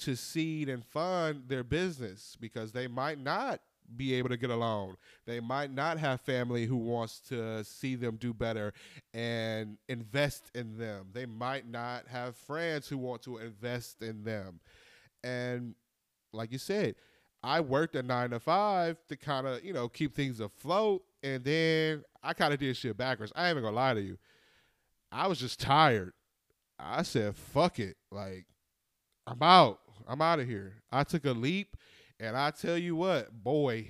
to 0.00 0.16
seed 0.16 0.68
and 0.68 0.84
fund 0.84 1.44
their 1.48 1.62
business 1.64 2.36
because 2.40 2.72
they 2.72 2.86
might 2.86 3.18
not 3.18 3.60
be 3.96 4.14
able 4.14 4.28
to 4.28 4.36
get 4.36 4.50
a 4.50 4.56
loan. 4.56 4.96
They 5.26 5.40
might 5.40 5.72
not 5.72 5.98
have 5.98 6.20
family 6.20 6.66
who 6.66 6.76
wants 6.76 7.20
to 7.28 7.64
see 7.64 7.96
them 7.96 8.16
do 8.16 8.32
better 8.32 8.72
and 9.12 9.78
invest 9.88 10.50
in 10.54 10.78
them. 10.78 11.08
They 11.12 11.26
might 11.26 11.68
not 11.68 12.06
have 12.08 12.36
friends 12.36 12.88
who 12.88 12.98
want 12.98 13.22
to 13.22 13.38
invest 13.38 14.02
in 14.02 14.24
them. 14.24 14.60
And 15.24 15.74
like 16.32 16.52
you 16.52 16.58
said, 16.58 16.94
I 17.42 17.60
worked 17.60 17.96
a 17.96 18.02
nine 18.02 18.30
to 18.30 18.40
five 18.40 18.96
to 19.08 19.16
kind 19.16 19.46
of, 19.46 19.64
you 19.64 19.72
know, 19.72 19.88
keep 19.88 20.14
things 20.14 20.40
afloat. 20.40 21.02
And 21.22 21.42
then 21.44 22.04
I 22.22 22.34
kind 22.34 22.52
of 22.52 22.60
did 22.60 22.76
shit 22.76 22.96
backwards. 22.96 23.32
I 23.34 23.48
ain't 23.48 23.52
even 23.52 23.64
gonna 23.64 23.76
lie 23.76 23.94
to 23.94 24.00
you. 24.00 24.18
I 25.10 25.26
was 25.26 25.40
just 25.40 25.60
tired. 25.60 26.12
I 26.78 27.02
said, 27.02 27.36
fuck 27.36 27.78
it. 27.78 27.96
Like, 28.10 28.46
I'm 29.26 29.42
out. 29.42 29.80
I'm 30.08 30.22
out 30.22 30.40
of 30.40 30.46
here. 30.46 30.82
I 30.90 31.04
took 31.04 31.24
a 31.24 31.32
leap. 31.32 31.76
And 32.20 32.36
I 32.36 32.50
tell 32.50 32.76
you 32.76 32.96
what, 32.96 33.32
boy, 33.32 33.88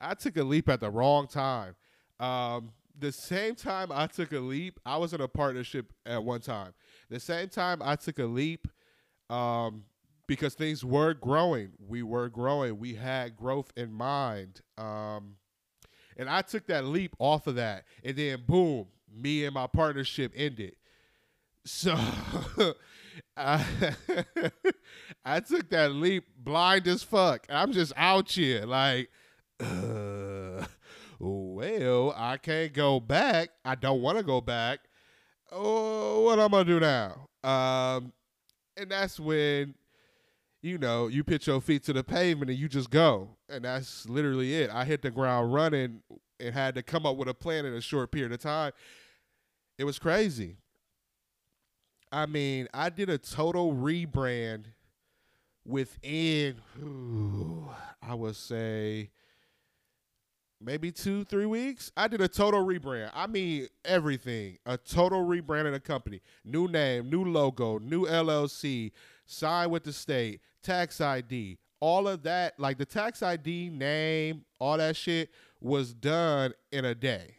I 0.00 0.14
took 0.14 0.36
a 0.36 0.42
leap 0.42 0.68
at 0.68 0.80
the 0.80 0.90
wrong 0.90 1.28
time. 1.28 1.76
Um, 2.18 2.72
the 2.98 3.12
same 3.12 3.54
time 3.54 3.90
I 3.92 4.08
took 4.08 4.32
a 4.32 4.40
leap, 4.40 4.80
I 4.84 4.96
was 4.96 5.14
in 5.14 5.20
a 5.20 5.28
partnership 5.28 5.92
at 6.04 6.22
one 6.22 6.40
time. 6.40 6.74
The 7.08 7.20
same 7.20 7.48
time 7.48 7.80
I 7.82 7.94
took 7.94 8.18
a 8.18 8.24
leap, 8.24 8.66
um, 9.30 9.84
because 10.26 10.54
things 10.54 10.84
were 10.84 11.14
growing. 11.14 11.70
We 11.88 12.02
were 12.02 12.28
growing. 12.28 12.78
We 12.78 12.94
had 12.94 13.36
growth 13.36 13.72
in 13.76 13.92
mind. 13.92 14.60
Um, 14.76 15.36
and 16.16 16.28
I 16.28 16.42
took 16.42 16.66
that 16.66 16.84
leap 16.84 17.14
off 17.18 17.46
of 17.46 17.56
that. 17.56 17.84
And 18.04 18.16
then 18.16 18.42
boom, 18.46 18.86
me 19.12 19.44
and 19.44 19.54
my 19.54 19.66
partnership 19.66 20.32
ended. 20.34 20.76
So 21.64 21.96
I, 23.36 23.64
I 25.24 25.40
took 25.40 25.70
that 25.70 25.92
leap 25.92 26.24
blind 26.36 26.86
as 26.88 27.02
fuck. 27.02 27.46
I'm 27.48 27.72
just 27.72 27.92
out 27.96 28.30
here 28.30 28.64
like, 28.64 29.10
uh, 29.60 30.64
well, 31.18 32.14
I 32.16 32.38
can't 32.38 32.72
go 32.72 33.00
back. 33.00 33.50
I 33.64 33.74
don't 33.74 34.00
want 34.00 34.18
to 34.18 34.24
go 34.24 34.40
back. 34.40 34.80
Oh, 35.52 36.22
what 36.22 36.38
am 36.38 36.46
I'm 36.46 36.50
gonna 36.50 36.64
do 36.64 36.80
now? 36.80 37.28
Um, 37.42 38.12
and 38.76 38.90
that's 38.90 39.18
when 39.18 39.74
you 40.62 40.78
know, 40.78 41.06
you 41.06 41.24
put 41.24 41.46
your 41.46 41.60
feet 41.60 41.84
to 41.84 41.92
the 41.92 42.04
pavement 42.04 42.50
and 42.50 42.58
you 42.58 42.68
just 42.68 42.90
go. 42.90 43.30
And 43.48 43.64
that's 43.64 44.08
literally 44.08 44.54
it. 44.54 44.70
I 44.70 44.84
hit 44.84 45.02
the 45.02 45.10
ground 45.10 45.52
running 45.54 46.02
and 46.38 46.54
had 46.54 46.74
to 46.74 46.82
come 46.82 47.06
up 47.06 47.16
with 47.16 47.28
a 47.28 47.34
plan 47.34 47.64
in 47.64 47.74
a 47.74 47.80
short 47.80 48.10
period 48.12 48.32
of 48.32 48.40
time. 48.40 48.72
It 49.78 49.84
was 49.84 49.98
crazy. 49.98 50.56
I 52.12 52.26
mean, 52.26 52.68
I 52.74 52.90
did 52.90 53.08
a 53.08 53.18
total 53.18 53.72
rebrand 53.72 54.64
within, 55.64 56.56
ooh, 56.82 57.68
I 58.02 58.14
would 58.14 58.36
say, 58.36 59.10
maybe 60.60 60.90
two, 60.90 61.24
three 61.24 61.46
weeks. 61.46 61.92
I 61.96 62.08
did 62.08 62.20
a 62.20 62.28
total 62.28 62.64
rebrand. 62.64 63.10
I 63.14 63.26
mean, 63.26 63.68
everything. 63.84 64.58
A 64.66 64.76
total 64.76 65.24
rebrand 65.24 65.66
of 65.66 65.72
the 65.72 65.80
company. 65.80 66.20
New 66.44 66.68
name, 66.68 67.08
new 67.08 67.24
logo, 67.24 67.78
new 67.78 68.06
LLC, 68.06 68.90
sign 69.30 69.70
with 69.70 69.84
the 69.84 69.92
state, 69.92 70.40
tax 70.62 71.00
ID, 71.00 71.58
all 71.80 72.08
of 72.08 72.22
that, 72.24 72.58
like 72.58 72.78
the 72.78 72.84
tax 72.84 73.22
ID, 73.22 73.70
name, 73.70 74.44
all 74.58 74.76
that 74.76 74.96
shit 74.96 75.30
was 75.60 75.94
done 75.94 76.52
in 76.70 76.84
a 76.84 76.94
day. 76.94 77.36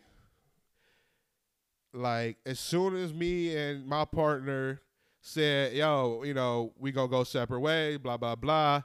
Like 1.94 2.38
as 2.46 2.60
soon 2.60 2.96
as 2.96 3.14
me 3.14 3.56
and 3.56 3.86
my 3.86 4.06
partner 4.06 4.82
said, 5.20 5.74
"Yo, 5.74 6.24
you 6.24 6.34
know, 6.34 6.74
we 6.80 6.92
gonna 6.92 7.10
go 7.10 7.24
separate 7.24 7.60
ways," 7.60 7.98
blah 7.98 8.18
blah 8.18 8.36
blah. 8.36 8.82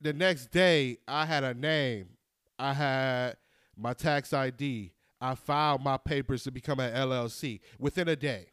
The 0.00 0.12
next 0.12 0.50
day, 0.50 0.98
I 1.08 1.24
had 1.24 1.42
a 1.42 1.54
name. 1.54 2.10
I 2.58 2.74
had 2.74 3.36
my 3.74 3.94
tax 3.94 4.32
ID. 4.32 4.92
I 5.18 5.34
filed 5.34 5.82
my 5.82 5.96
papers 5.96 6.44
to 6.44 6.50
become 6.50 6.78
an 6.78 6.92
LLC 6.92 7.60
within 7.78 8.08
a 8.08 8.16
day. 8.16 8.50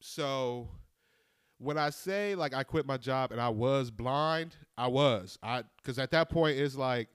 So 0.00 0.68
when 1.60 1.76
I 1.76 1.90
say 1.90 2.34
like 2.34 2.54
I 2.54 2.62
quit 2.62 2.86
my 2.86 2.96
job 2.96 3.32
and 3.32 3.40
I 3.40 3.50
was 3.50 3.90
blind, 3.90 4.56
I 4.78 4.88
was. 4.88 5.38
I 5.42 5.62
because 5.76 5.98
at 5.98 6.10
that 6.12 6.30
point 6.30 6.58
it's 6.58 6.74
like, 6.74 7.08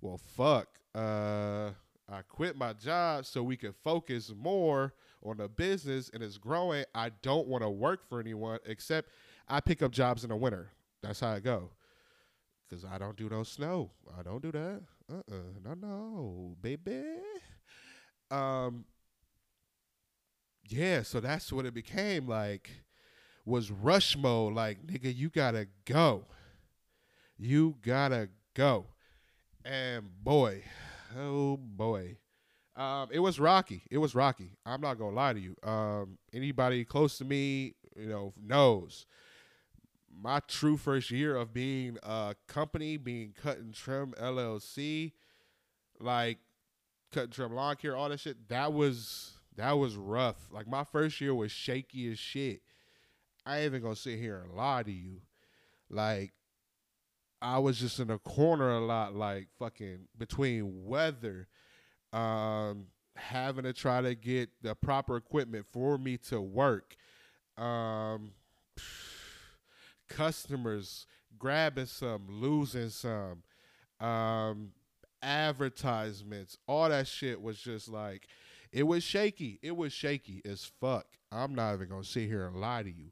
well, 0.00 0.18
fuck. 0.36 0.66
Uh, 0.94 1.70
I 2.10 2.22
quit 2.28 2.56
my 2.56 2.72
job 2.72 3.24
so 3.24 3.42
we 3.42 3.56
can 3.56 3.72
focus 3.84 4.32
more 4.36 4.94
on 5.22 5.36
the 5.36 5.48
business 5.48 6.10
and 6.12 6.22
it's 6.22 6.38
growing. 6.38 6.84
I 6.94 7.10
don't 7.22 7.46
want 7.46 7.62
to 7.62 7.70
work 7.70 8.08
for 8.08 8.18
anyone 8.18 8.58
except 8.66 9.10
I 9.46 9.60
pick 9.60 9.80
up 9.80 9.92
jobs 9.92 10.24
in 10.24 10.30
the 10.30 10.36
winter. 10.36 10.72
That's 11.02 11.20
how 11.20 11.30
I 11.30 11.40
go. 11.40 11.70
Cause 12.68 12.84
I 12.84 12.98
don't 12.98 13.16
do 13.16 13.28
no 13.30 13.44
snow. 13.44 13.92
I 14.18 14.22
don't 14.22 14.42
do 14.42 14.52
that. 14.52 14.82
Uh 15.10 15.14
uh-uh. 15.14 15.36
uh 15.36 15.60
No 15.64 15.74
no, 15.74 16.56
baby. 16.60 17.02
Um. 18.30 18.84
Yeah, 20.68 21.02
so 21.02 21.20
that's 21.20 21.50
what 21.50 21.64
it 21.64 21.72
became 21.72 22.26
like 22.26 22.82
was 23.48 23.70
rush 23.70 24.16
mode. 24.16 24.54
Like, 24.54 24.86
nigga, 24.86 25.14
you 25.14 25.30
gotta 25.30 25.66
go. 25.84 26.24
You 27.38 27.76
gotta 27.82 28.28
go. 28.54 28.86
And 29.64 30.08
boy, 30.22 30.62
oh 31.18 31.56
boy. 31.56 32.18
Um, 32.76 33.08
it 33.10 33.18
was 33.18 33.40
rocky. 33.40 33.82
It 33.90 33.98
was 33.98 34.14
rocky. 34.14 34.52
I'm 34.64 34.80
not 34.80 34.98
gonna 34.98 35.16
lie 35.16 35.32
to 35.32 35.40
you. 35.40 35.56
Um, 35.62 36.18
anybody 36.32 36.84
close 36.84 37.18
to 37.18 37.24
me, 37.24 37.74
you 37.96 38.06
know, 38.06 38.32
knows 38.40 39.06
my 40.20 40.40
true 40.40 40.76
first 40.76 41.10
year 41.10 41.36
of 41.36 41.52
being 41.52 41.96
a 42.02 42.34
company, 42.46 42.96
being 42.96 43.34
cut 43.40 43.58
and 43.58 43.74
trim 43.74 44.14
LLC, 44.20 45.12
like 46.00 46.38
cut 47.12 47.24
and 47.24 47.32
trim 47.32 47.54
lawn 47.54 47.76
care, 47.76 47.96
all 47.96 48.08
that 48.08 48.20
shit. 48.20 48.48
That 48.48 48.72
was 48.72 49.32
that 49.56 49.72
was 49.72 49.96
rough. 49.96 50.36
Like 50.50 50.66
my 50.66 50.84
first 50.84 51.20
year 51.20 51.34
was 51.34 51.50
shaky 51.50 52.10
as 52.10 52.18
shit. 52.18 52.62
I 53.48 53.60
ain't 53.60 53.64
even 53.64 53.82
gonna 53.82 53.96
sit 53.96 54.18
here 54.18 54.42
and 54.44 54.54
lie 54.54 54.82
to 54.82 54.92
you. 54.92 55.22
Like, 55.88 56.32
I 57.40 57.58
was 57.58 57.80
just 57.80 57.98
in 57.98 58.10
a 58.10 58.18
corner 58.18 58.72
a 58.72 58.80
lot, 58.84 59.14
like 59.14 59.48
fucking 59.58 60.00
between 60.18 60.84
weather, 60.84 61.48
um, 62.12 62.88
having 63.16 63.64
to 63.64 63.72
try 63.72 64.02
to 64.02 64.14
get 64.14 64.50
the 64.60 64.74
proper 64.74 65.16
equipment 65.16 65.64
for 65.72 65.96
me 65.96 66.18
to 66.28 66.42
work, 66.42 66.94
um, 67.56 68.32
customers 70.10 71.06
grabbing 71.38 71.86
some, 71.86 72.26
losing 72.28 72.90
some, 72.90 73.42
um, 73.98 74.72
advertisements, 75.22 76.58
all 76.66 76.90
that 76.90 77.06
shit 77.06 77.40
was 77.40 77.58
just 77.58 77.88
like, 77.88 78.28
it 78.72 78.82
was 78.82 79.02
shaky. 79.02 79.58
It 79.62 79.74
was 79.74 79.94
shaky 79.94 80.42
as 80.44 80.70
fuck. 80.82 81.06
I'm 81.32 81.54
not 81.54 81.72
even 81.72 81.88
gonna 81.88 82.04
sit 82.04 82.28
here 82.28 82.46
and 82.46 82.60
lie 82.60 82.82
to 82.82 82.90
you. 82.90 83.10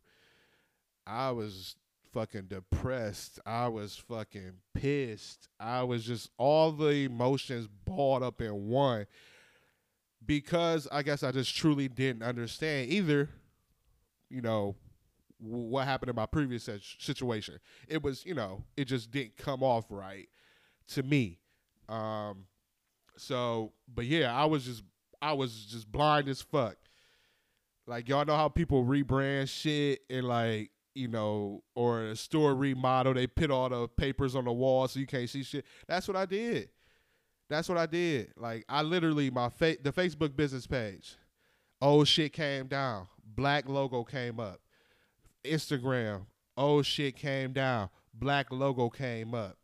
I 1.06 1.30
was 1.30 1.76
fucking 2.12 2.46
depressed. 2.46 3.38
I 3.44 3.68
was 3.68 3.96
fucking 3.96 4.54
pissed. 4.74 5.48
I 5.60 5.82
was 5.82 6.04
just 6.04 6.30
all 6.38 6.72
the 6.72 7.04
emotions 7.04 7.68
balled 7.84 8.22
up 8.22 8.40
in 8.40 8.68
one 8.68 9.06
because 10.24 10.88
I 10.90 11.02
guess 11.02 11.22
I 11.22 11.30
just 11.30 11.54
truly 11.54 11.88
didn't 11.88 12.22
understand 12.22 12.90
either, 12.90 13.28
you 14.30 14.40
know, 14.40 14.76
what 15.38 15.84
happened 15.84 16.10
in 16.10 16.16
my 16.16 16.26
previous 16.26 16.68
situation. 16.98 17.58
It 17.86 18.02
was, 18.02 18.24
you 18.24 18.34
know, 18.34 18.64
it 18.76 18.86
just 18.86 19.10
didn't 19.10 19.36
come 19.36 19.62
off 19.62 19.84
right 19.90 20.28
to 20.88 21.02
me. 21.02 21.38
Um, 21.88 22.46
so, 23.16 23.72
but 23.92 24.06
yeah, 24.06 24.34
I 24.34 24.46
was 24.46 24.64
just, 24.64 24.82
I 25.20 25.34
was 25.34 25.66
just 25.66 25.90
blind 25.90 26.28
as 26.28 26.40
fuck. 26.40 26.76
Like 27.86 28.08
y'all 28.08 28.24
know 28.24 28.36
how 28.36 28.48
people 28.48 28.84
rebrand 28.84 29.48
shit 29.48 30.00
and 30.10 30.26
like 30.26 30.70
you 30.96 31.08
know, 31.08 31.62
or 31.74 32.02
a 32.02 32.16
store 32.16 32.54
remodel, 32.54 33.14
they 33.14 33.26
put 33.26 33.50
all 33.50 33.68
the 33.68 33.88
papers 33.88 34.34
on 34.34 34.44
the 34.46 34.52
wall 34.52 34.88
so 34.88 34.98
you 34.98 35.06
can't 35.06 35.28
see 35.28 35.42
shit. 35.42 35.64
That's 35.86 36.08
what 36.08 36.16
I 36.16 36.26
did. 36.26 36.70
That's 37.48 37.68
what 37.68 37.78
I 37.78 37.86
did. 37.86 38.32
Like 38.36 38.64
I 38.68 38.82
literally 38.82 39.30
my 39.30 39.48
fa- 39.48 39.76
the 39.82 39.92
Facebook 39.92 40.34
business 40.36 40.66
page, 40.66 41.16
old 41.80 42.08
shit 42.08 42.32
came 42.32 42.66
down, 42.66 43.06
black 43.24 43.68
logo 43.68 44.04
came 44.04 44.40
up. 44.40 44.60
Instagram, 45.44 46.26
old 46.56 46.86
shit 46.86 47.16
came 47.16 47.52
down, 47.52 47.90
black 48.12 48.50
logo 48.50 48.88
came 48.88 49.34
up. 49.34 49.58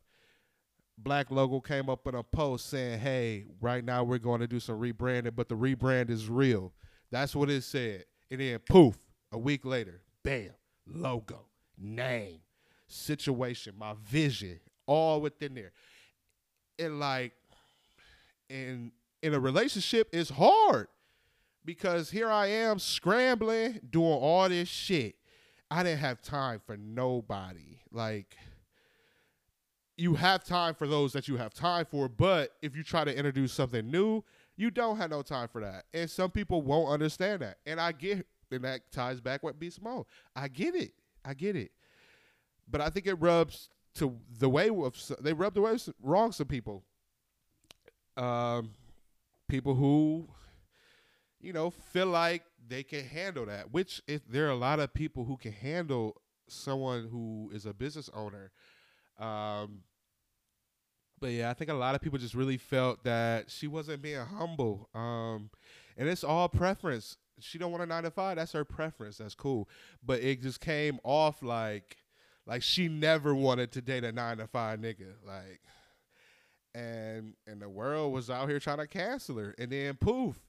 Black 0.99 1.31
logo 1.33 1.59
came 1.61 1.88
up 1.88 2.07
in 2.07 2.14
a 2.14 2.23
post 2.23 2.66
saying, 2.66 3.01
"Hey, 3.01 3.47
right 3.61 3.85
now 3.85 4.05
we're 4.05 4.18
going 4.18 4.40
to 4.40 4.47
do 4.47 4.61
some 4.61 4.79
rebranding, 4.79 5.35
but 5.35 5.49
the 5.49 5.57
rebrand 5.57 6.11
is 6.11 6.29
real." 6.29 6.73
That's 7.11 7.35
what 7.35 7.51
it 7.51 7.64
said. 7.64 8.05
And 8.31 8.40
then 8.40 8.59
poof, 8.61 8.97
a 9.33 9.38
week 9.38 9.64
later, 9.64 10.03
bam, 10.23 10.51
logo, 10.87 11.47
name, 11.79 12.40
situation, 12.87 13.75
my 13.79 13.95
vision, 14.05 14.61
all 14.87 15.21
within 15.21 15.55
there. 15.55 15.73
And 16.79 16.99
like 16.99 17.33
in 18.49 18.92
in 19.23 19.35
a 19.35 19.40
relationship, 19.40 20.09
it's 20.12 20.31
hard 20.31 20.88
because 21.64 22.11
here 22.11 22.31
I 22.31 22.47
am 22.47 22.79
scrambling, 22.79 23.81
doing 23.88 24.07
all 24.07 24.49
this 24.49 24.68
shit. 24.68 25.14
I 25.71 25.83
didn't 25.83 26.01
have 26.01 26.21
time 26.21 26.61
for 26.66 26.77
nobody. 26.77 27.79
Like 27.90 28.37
you 29.97 30.14
have 30.14 30.45
time 30.45 30.75
for 30.75 30.87
those 30.87 31.12
that 31.12 31.29
you 31.29 31.37
have 31.37 31.55
time 31.55 31.87
for, 31.90 32.09
but 32.09 32.53
if 32.62 32.77
you 32.77 32.83
try 32.83 33.05
to 33.05 33.16
introduce 33.16 33.53
something 33.53 33.90
new, 33.90 34.25
you 34.57 34.71
don't 34.71 34.97
have 34.97 35.11
no 35.11 35.23
time 35.23 35.49
for 35.49 35.61
that. 35.61 35.85
And 35.95 36.11
some 36.11 36.31
people 36.31 36.62
won't 36.62 36.90
understand 36.90 37.42
that. 37.42 37.59
And 37.66 37.81
I 37.81 37.92
get 37.92 38.27
and 38.53 38.65
that 38.65 38.91
ties 38.93 39.21
back 39.21 39.43
with 39.43 39.59
B 39.59 39.71
Simone. 39.71 40.05
I 40.35 40.49
get 40.49 40.75
it. 40.75 40.93
I 41.25 41.35
get 41.35 41.57
it. 41.57 41.73
But 42.69 42.81
I 42.81 42.91
think 42.91 43.07
it 43.07 43.15
rubs 43.15 43.69
to 43.95 44.17
the 44.38 44.49
way 44.49 44.69
of 44.69 44.95
they 45.21 45.33
rubbed 45.33 45.57
away 45.57 45.77
wrong 46.03 46.33
some 46.33 46.47
people. 46.47 46.83
Um, 48.17 48.71
people 49.49 49.75
who, 49.75 50.29
you 51.41 51.53
know, 51.53 51.71
feel 51.71 52.07
like 52.07 52.43
they 52.67 52.83
can 52.83 53.05
handle 53.05 53.47
that. 53.47 53.73
Which 53.73 54.03
if 54.07 54.27
there 54.29 54.47
are 54.47 54.51
a 54.51 54.57
lot 54.57 54.81
of 54.81 54.95
people 54.95 55.25
who 55.25 55.37
can 55.37 55.53
handle 55.53 56.17
someone 56.49 57.09
who 57.11 57.51
is 57.53 57.67
a 57.67 57.75
business 57.75 58.11
owner. 58.15 58.51
Um, 59.19 59.81
but 61.21 61.31
yeah, 61.31 61.51
I 61.51 61.55
think 61.55 61.71
a 61.71 61.75
lot 61.75 61.95
of 61.95 62.01
people 62.01 62.19
just 62.19 62.35
really 62.35 62.57
felt 62.57 63.05
that 63.05 63.51
she 63.51 63.69
wasn't 63.69 64.03
being 64.03 64.25
humble. 64.25 64.88
Um, 64.95 65.51
and 65.97 66.09
it's 66.09 66.25
all 66.25 66.49
preference. 66.49 67.17
She 67.40 67.59
don't 67.59 67.71
want 67.71 67.83
a 67.83 67.87
nine 67.87 68.05
to 68.05 68.11
five. 68.11 68.37
That's 68.37 68.53
her 68.53 68.64
preference. 68.64 69.18
That's 69.18 69.35
cool. 69.35 69.68
But 70.05 70.21
it 70.21 70.42
just 70.42 70.61
came 70.61 71.01
off 71.03 71.42
like 71.42 71.97
like 72.47 72.62
she 72.62 72.88
never 72.88 73.35
wanted 73.35 73.73
to 73.73 73.81
date 73.81 74.05
a 74.05 74.12
nine 74.12 74.38
to 74.38 74.47
five 74.47 74.79
nigga. 74.81 75.14
Like 75.27 75.61
and 76.75 77.35
and 77.47 77.61
the 77.61 77.68
world 77.68 78.12
was 78.12 78.31
out 78.31 78.49
here 78.49 78.59
trying 78.61 78.79
to 78.79 78.87
cancel 78.87 79.38
her. 79.38 79.55
And 79.59 79.71
then 79.71 79.95
poof, 79.97 80.40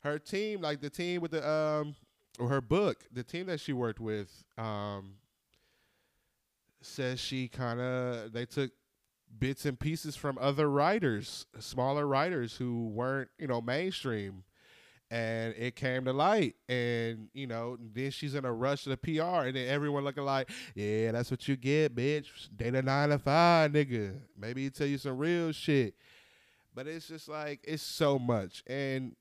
her 0.00 0.18
team, 0.18 0.60
like 0.60 0.80
the 0.80 0.90
team 0.90 1.20
with 1.20 1.32
the 1.32 1.48
um 1.48 1.94
or 2.38 2.48
her 2.48 2.60
book, 2.60 3.04
the 3.12 3.24
team 3.24 3.46
that 3.46 3.60
she 3.60 3.72
worked 3.72 4.00
with, 4.00 4.44
um 4.56 5.14
says 6.80 7.18
she 7.18 7.48
kinda 7.48 8.30
they 8.32 8.46
took 8.46 8.70
bits 9.38 9.66
and 9.66 9.78
pieces 9.78 10.16
from 10.16 10.38
other 10.40 10.70
writers, 10.70 11.46
smaller 11.58 12.06
writers 12.06 12.56
who 12.56 12.88
weren't, 12.88 13.28
you 13.38 13.46
know, 13.46 13.60
mainstream 13.60 14.44
and 15.10 15.54
it 15.56 15.76
came 15.76 16.04
to 16.04 16.12
light. 16.12 16.56
And 16.68 17.28
you 17.32 17.46
know 17.46 17.76
then 17.80 18.10
she's 18.10 18.34
in 18.34 18.44
a 18.44 18.52
rush 18.52 18.84
to 18.84 18.90
the 18.90 18.96
pr 18.96 19.22
and 19.22 19.56
then 19.56 19.68
everyone 19.68 20.04
looking 20.04 20.24
like 20.24 20.50
yeah 20.74 21.12
that's 21.12 21.30
what 21.30 21.46
you 21.48 21.56
get 21.56 21.94
bitch. 21.94 22.26
Data 22.54 22.82
nine 22.82 23.10
to 23.10 23.18
five 23.18 23.72
nigga. 23.72 24.18
Maybe 24.36 24.64
he 24.64 24.70
tell 24.70 24.86
you 24.86 24.98
some 24.98 25.18
real 25.18 25.52
shit. 25.52 25.94
But 26.74 26.86
it's 26.86 27.08
just 27.08 27.28
like 27.28 27.60
it's 27.64 27.82
so 27.82 28.18
much. 28.18 28.62
And 28.66 29.16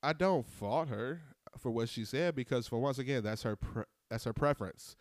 i 0.00 0.12
don't 0.12 0.46
fault 0.46 0.88
her 0.88 1.20
for 1.58 1.72
what 1.72 1.88
she 1.88 2.04
said 2.04 2.36
because 2.36 2.68
for 2.68 2.78
once 2.78 2.98
again 2.98 3.20
that's 3.24 3.42
her 3.42 3.56
pre- 3.56 3.84
that's 4.10 4.24
her 4.24 4.32
preference. 4.32 4.96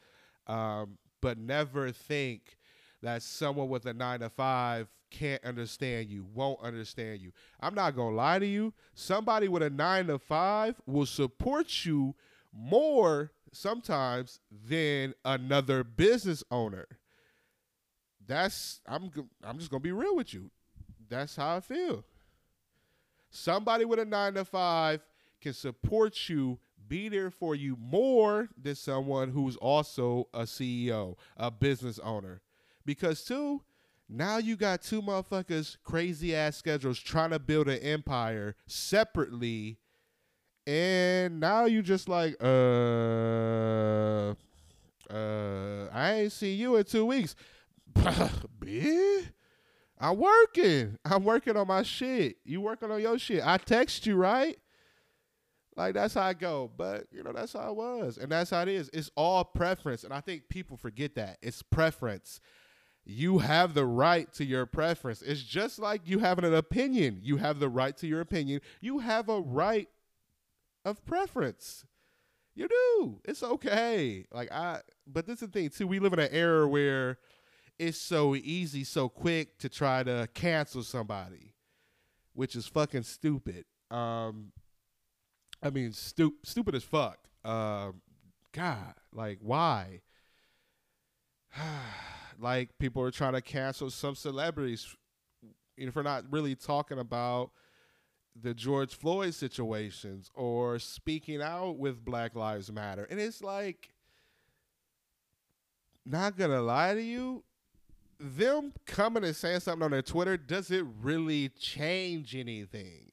Um, 0.47 0.97
but 1.21 1.37
never 1.37 1.91
think 1.91 2.57
that 3.01 3.21
someone 3.21 3.69
with 3.69 3.85
a 3.85 3.93
nine 3.93 4.21
to 4.21 4.29
five 4.29 4.87
can't 5.09 5.43
understand 5.43 6.09
you, 6.09 6.25
won't 6.33 6.61
understand 6.61 7.21
you. 7.21 7.31
I'm 7.59 7.75
not 7.75 7.95
gonna 7.95 8.15
lie 8.15 8.39
to 8.39 8.45
you. 8.45 8.73
Somebody 8.93 9.47
with 9.47 9.63
a 9.63 9.69
nine 9.69 10.07
to 10.07 10.19
five 10.19 10.79
will 10.85 11.05
support 11.05 11.85
you 11.85 12.15
more 12.53 13.31
sometimes 13.51 14.39
than 14.51 15.13
another 15.25 15.83
business 15.83 16.43
owner. 16.51 16.87
That's 18.25 18.81
I'm 18.87 19.11
I'm 19.43 19.57
just 19.57 19.71
gonna 19.71 19.81
be 19.81 19.91
real 19.91 20.15
with 20.15 20.33
you. 20.33 20.51
That's 21.09 21.35
how 21.35 21.57
I 21.57 21.59
feel. 21.61 22.03
Somebody 23.29 23.85
with 23.85 23.99
a 23.99 24.05
nine 24.05 24.33
to 24.35 24.45
five 24.45 25.01
can 25.41 25.53
support 25.53 26.29
you, 26.29 26.59
be 26.87 27.09
there 27.09 27.29
for 27.29 27.55
you 27.55 27.77
more 27.79 28.49
than 28.61 28.75
someone 28.75 29.31
who's 29.31 29.55
also 29.57 30.27
a 30.33 30.41
CEO, 30.41 31.15
a 31.35 31.51
business 31.51 31.99
owner. 31.99 32.41
Because 32.85 33.23
two, 33.23 33.61
now 34.09 34.37
you 34.37 34.55
got 34.55 34.81
two 34.81 35.01
motherfuckers 35.01 35.77
crazy 35.83 36.35
ass 36.35 36.55
schedules 36.55 36.97
trying 36.99 37.31
to 37.31 37.39
build 37.39 37.67
an 37.67 37.79
empire 37.79 38.55
separately. 38.65 39.79
And 40.65 41.39
now 41.39 41.65
you 41.65 41.81
just 41.81 42.07
like, 42.07 42.35
uh, 42.41 44.33
uh, 45.09 45.87
I 45.93 46.13
ain't 46.13 46.31
see 46.31 46.53
you 46.53 46.75
in 46.77 46.85
two 46.85 47.05
weeks. 47.05 47.35
Bitch, 47.95 49.29
I'm 49.99 50.17
working. 50.17 50.97
I'm 51.05 51.23
working 51.23 51.57
on 51.57 51.67
my 51.67 51.83
shit. 51.83 52.37
You 52.45 52.61
working 52.61 52.91
on 52.91 53.01
your 53.01 53.19
shit. 53.19 53.45
I 53.45 53.57
text 53.57 54.05
you, 54.05 54.15
right? 54.15 54.57
Like 55.75 55.93
that's 55.93 56.13
how 56.15 56.23
I 56.23 56.33
go. 56.33 56.71
But 56.75 57.07
you 57.11 57.23
know, 57.23 57.33
that's 57.33 57.53
how 57.53 57.69
it 57.69 57.75
was. 57.75 58.17
And 58.17 58.31
that's 58.31 58.51
how 58.51 58.61
it 58.61 58.69
is. 58.69 58.89
It's 58.93 59.11
all 59.15 59.43
preference. 59.43 60.03
And 60.03 60.13
I 60.13 60.21
think 60.21 60.49
people 60.49 60.77
forget 60.77 61.15
that. 61.15 61.37
It's 61.41 61.61
preference 61.61 62.39
you 63.09 63.37
have 63.37 63.73
the 63.73 63.85
right 63.85 64.31
to 64.33 64.43
your 64.43 64.65
preference. 64.65 65.21
It's 65.21 65.41
just 65.41 65.79
like 65.79 66.01
you 66.05 66.19
having 66.19 66.43
an 66.43 66.53
opinion. 66.53 67.19
You 67.23 67.37
have 67.37 67.59
the 67.59 67.69
right 67.69 67.95
to 67.97 68.07
your 68.07 68.19
opinion. 68.19 68.59
You 68.81 68.99
have 68.99 69.29
a 69.29 69.39
right 69.39 69.87
of 70.83 71.05
preference. 71.05 71.85
You 72.53 72.67
do. 72.67 73.21
It's 73.23 73.43
okay. 73.43 74.25
Like 74.29 74.51
I 74.51 74.81
but 75.07 75.25
this 75.25 75.35
is 75.41 75.47
the 75.47 75.47
thing 75.47 75.69
too. 75.69 75.87
We 75.87 75.99
live 75.99 76.11
in 76.11 76.19
an 76.19 76.27
era 76.31 76.67
where 76.67 77.17
it's 77.79 77.97
so 77.97 78.35
easy, 78.35 78.83
so 78.83 79.07
quick 79.07 79.57
to 79.59 79.69
try 79.69 80.03
to 80.03 80.27
cancel 80.33 80.83
somebody, 80.83 81.53
which 82.33 82.57
is 82.57 82.67
fucking 82.67 83.03
stupid. 83.03 83.63
Um 83.89 84.51
I 85.63 85.69
mean, 85.69 85.93
stu- 85.93 86.35
stupid 86.43 86.75
as 86.75 86.83
fuck. 86.83 87.19
Um 87.45 88.01
God, 88.51 88.95
like 89.13 89.39
why? 89.41 90.01
like 92.39 92.77
people 92.79 93.01
are 93.03 93.11
trying 93.11 93.33
to 93.33 93.41
cancel 93.41 93.89
some 93.89 94.15
celebrities 94.15 94.95
you 95.75 95.85
know, 95.85 95.91
for 95.91 96.03
not 96.03 96.23
really 96.31 96.55
talking 96.55 96.99
about 96.99 97.51
the 98.39 98.53
George 98.53 98.93
Floyd 98.93 99.33
situations 99.33 100.29
or 100.33 100.79
speaking 100.79 101.41
out 101.41 101.77
with 101.77 102.03
Black 102.03 102.35
Lives 102.35 102.71
Matter. 102.71 103.07
And 103.09 103.19
it's 103.19 103.41
like, 103.41 103.89
not 106.05 106.37
gonna 106.37 106.61
lie 106.61 106.93
to 106.93 107.01
you, 107.01 107.43
them 108.19 108.73
coming 108.85 109.23
and 109.23 109.35
saying 109.35 109.59
something 109.59 109.83
on 109.83 109.91
their 109.91 110.01
Twitter 110.01 110.37
does 110.37 110.71
it 110.71 110.85
really 111.01 111.49
change 111.49 112.35
anything. 112.35 113.11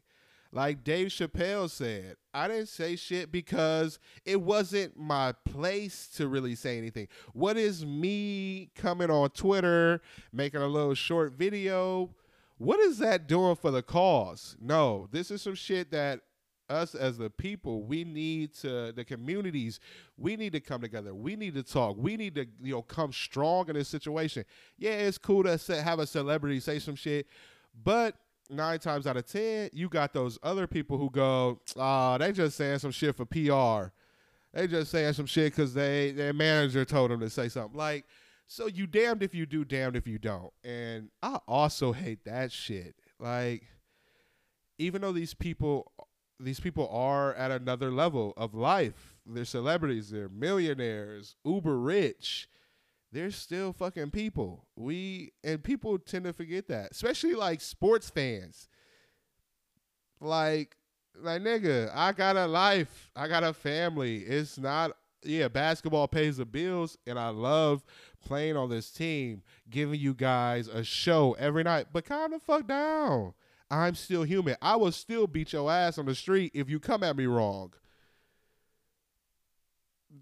Like 0.55 0.85
Dave 0.85 1.09
Chappelle 1.09 1.69
said, 1.69 2.15
I 2.33 2.47
didn't 2.47 2.69
say 2.69 2.95
shit 2.95 3.33
because 3.33 3.99
it 4.25 4.41
wasn't 4.41 4.97
my 4.97 5.33
place 5.45 6.07
to 6.17 6.29
really 6.29 6.55
say 6.55 6.79
anything. 6.79 7.09
What 7.33 7.57
is 7.57 7.85
me 7.85 8.71
coming 8.77 9.11
on 9.11 9.31
Twitter, 9.31 10.01
making 10.33 10.61
a 10.61 10.69
little 10.69 10.95
short 10.95 11.33
video? 11.33 12.11
What 12.59 12.79
is 12.79 12.99
that 12.99 13.27
doing 13.27 13.57
for 13.57 13.73
the 13.73 13.83
cause? 13.83 14.57
No, 14.61 15.09
this 15.11 15.33
is 15.33 15.43
some 15.43 15.57
shit 15.57 15.91
that 15.91 16.21
us 16.71 16.95
as 16.95 17.19
the 17.19 17.31
people, 17.31 17.83
we 17.83 18.05
need 18.05 18.55
to 18.55 18.93
the 18.93 19.05
communities, 19.05 19.81
we 20.17 20.37
need 20.37 20.53
to 20.53 20.61
come 20.61 20.81
together. 20.81 21.15
We 21.15 21.35
need 21.35 21.55
to 21.55 21.65
talk. 21.65 21.97
We 21.99 22.17
need 22.17 22.37
to 22.37 22.47
you 22.63 22.75
know 22.75 22.83
come 22.83 23.13
strong 23.13 23.69
in 23.69 23.75
this 23.75 23.89
situation. 23.89 24.45
Yeah, 24.79 24.93
it's 24.93 25.19
cool 25.19 25.43
to 25.43 25.83
have 25.83 25.99
a 25.99 26.07
celebrity 26.07 26.61
say 26.61 26.79
some 26.79 26.95
shit, 26.95 27.27
but 27.83 28.17
nine 28.51 28.79
times 28.79 29.07
out 29.07 29.17
of 29.17 29.27
ten, 29.27 29.71
you 29.73 29.89
got 29.89 30.13
those 30.13 30.39
other 30.43 30.67
people 30.67 30.99
who 30.99 31.11
go, 31.11 31.61
"Ah, 31.77 32.15
oh, 32.15 32.19
they 32.19 32.33
just 32.33 32.57
saying 32.57 32.79
some 32.79 32.91
shit 32.91 33.17
for 33.17 33.25
PR. 33.25 33.93
They 34.53 34.67
just 34.67 34.91
saying 34.91 35.15
some 35.15 35.27
shit 35.27 35.53
because 35.53 35.75
they 35.75 36.13
their 36.13 36.33
manager 36.33 36.85
told 36.85 37.11
them 37.11 37.21
to 37.21 37.31
say 37.31 37.49
something." 37.49 37.77
Like, 37.77 38.07
so 38.47 38.67
you 38.67 38.87
damned 38.87 39.23
if 39.23 39.35
you 39.35 39.47
do, 39.47 39.65
damned 39.65 39.97
if 39.97 40.07
you 40.07 40.19
don't. 40.19 40.53
And 40.63 41.11
I 41.23 41.39
also 41.49 41.93
hate 41.93 42.25
that 42.25 42.53
shit. 42.53 42.95
Like, 43.19 43.65
even 44.79 45.03
though 45.03 45.13
these 45.13 45.35
people, 45.35 45.93
these 46.39 46.61
people 46.61 46.89
are 46.89 47.35
at 47.35 47.51
another 47.51 47.91
level 47.91 48.35
of 48.37 48.55
life, 48.55 49.17
they're 49.27 49.45
celebrities, 49.45 50.11
they're 50.11 50.29
millionaires, 50.29 51.37
uber 51.45 51.79
rich 51.79 52.49
they're 53.15 53.31
still 53.31 53.73
fucking 53.73 54.11
people. 54.11 54.67
We 54.75 55.33
and 55.45 55.63
people 55.63 55.99
tend 55.99 56.25
to 56.25 56.33
forget 56.33 56.67
that, 56.69 56.91
especially 56.91 57.35
like 57.35 57.61
sports 57.61 58.11
fans. 58.11 58.69
Like, 60.21 60.77
like 61.17 61.41
nigga, 61.41 61.91
I 61.95 62.11
got 62.13 62.37
a 62.37 62.47
life. 62.47 63.11
I 63.15 63.29
got 63.29 63.45
a 63.45 63.53
family. 63.53 64.19
It's 64.19 64.59
not 64.59 64.97
yeah, 65.23 65.49
basketball 65.49 66.09
pays 66.09 66.39
the 66.39 66.45
bills, 66.45 66.99
and 67.07 67.19
I 67.19 67.29
love 67.29 67.85
playing 68.25 68.57
on 68.57 68.69
this 68.69 68.91
team, 68.91 69.43
giving 69.71 70.01
you 70.01 70.13
guys 70.13 70.67
a 70.67 70.83
show 70.83 71.37
every 71.39 71.63
night. 71.63 71.87
But 71.93 72.07
calm 72.07 72.33
the 72.33 72.41
fuck 72.41 72.67
down. 72.67 73.33
I'm 73.71 73.95
still 73.95 74.25
human. 74.25 74.57
I 74.61 74.75
will 74.77 74.93
still 74.93 75.27
beat 75.29 75.53
your 75.53 75.71
ass 75.71 75.99
on 75.99 76.07
the 76.07 76.15
street 76.17 76.51
if 76.53 76.69
you 76.69 76.81
come 76.81 77.05
at 77.05 77.17
me 77.17 77.27
wrong. 77.27 77.73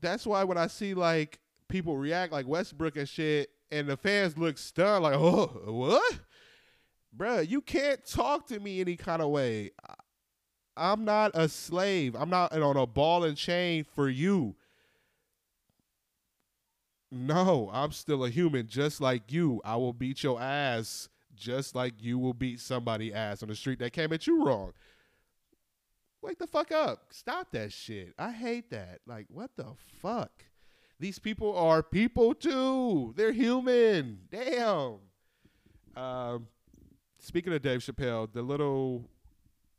That's 0.01 0.27
why 0.27 0.45
when 0.45 0.59
I 0.59 0.67
see 0.67 0.95
like 0.95 1.41
people 1.73 1.97
react 1.97 2.33
like 2.33 2.47
Westbrook 2.47 2.97
and 2.97 3.09
shit, 3.09 3.51
and 3.73 3.89
the 3.89 3.97
fans 3.97 4.37
look 4.37 4.59
stunned, 4.59 5.03
like, 5.03 5.15
oh, 5.15 5.47
what? 5.65 6.21
Bruh, 7.17 7.49
you 7.49 7.63
can't 7.63 8.05
talk 8.07 8.47
to 8.49 8.61
me 8.61 8.81
any 8.81 8.95
kind 8.95 9.23
of 9.23 9.31
way. 9.31 9.71
I'm 10.77 11.05
not 11.05 11.33
a 11.35 11.49
slave. 11.49 12.15
I'm 12.15 12.31
not 12.31 12.53
on 12.53 12.77
a 12.77 12.87
ball 12.87 13.25
and 13.25 13.37
chain 13.37 13.85
for 13.85 14.09
you. 14.09 14.55
No, 17.11 17.71
I'm 17.73 17.93
still 17.93 18.25
a 18.25 18.31
human 18.31 18.69
just 18.69 19.01
like 19.01 19.33
you. 19.33 19.61
I 19.65 19.77
will 19.77 19.93
beat 19.93 20.23
your 20.23 20.41
ass 20.41 21.09
just 21.35 21.75
like 21.75 21.95
you 21.99 22.19
will 22.19 22.35
beat 22.35 22.61
somebody 22.61 23.13
ass 23.13 23.43
on 23.43 23.49
the 23.49 23.55
street 23.55 23.79
that 23.81 23.93
came 23.93 24.13
at 24.13 24.27
you 24.27 24.45
wrong. 24.45 24.73
Wake 26.23 26.39
the 26.39 26.47
fuck 26.47 26.71
up. 26.71 27.07
Stop 27.11 27.51
that 27.53 27.73
shit. 27.73 28.15
I 28.19 28.31
hate 28.31 28.71
that. 28.71 29.01
Like, 29.07 29.27
what 29.29 29.51
the 29.57 29.67
fuck? 30.01 30.31
These 31.03 31.19
people 31.19 31.57
are 31.57 31.83
people 31.83 32.33
too. 32.33 33.13
They're 33.17 33.33
human. 33.33 34.21
Damn. 34.31 34.99
Um, 35.97 36.47
speaking 37.19 37.53
of 37.53 37.61
Dave 37.61 37.81
Chappelle, 37.81 38.33
the 38.33 38.41
little 38.41 39.11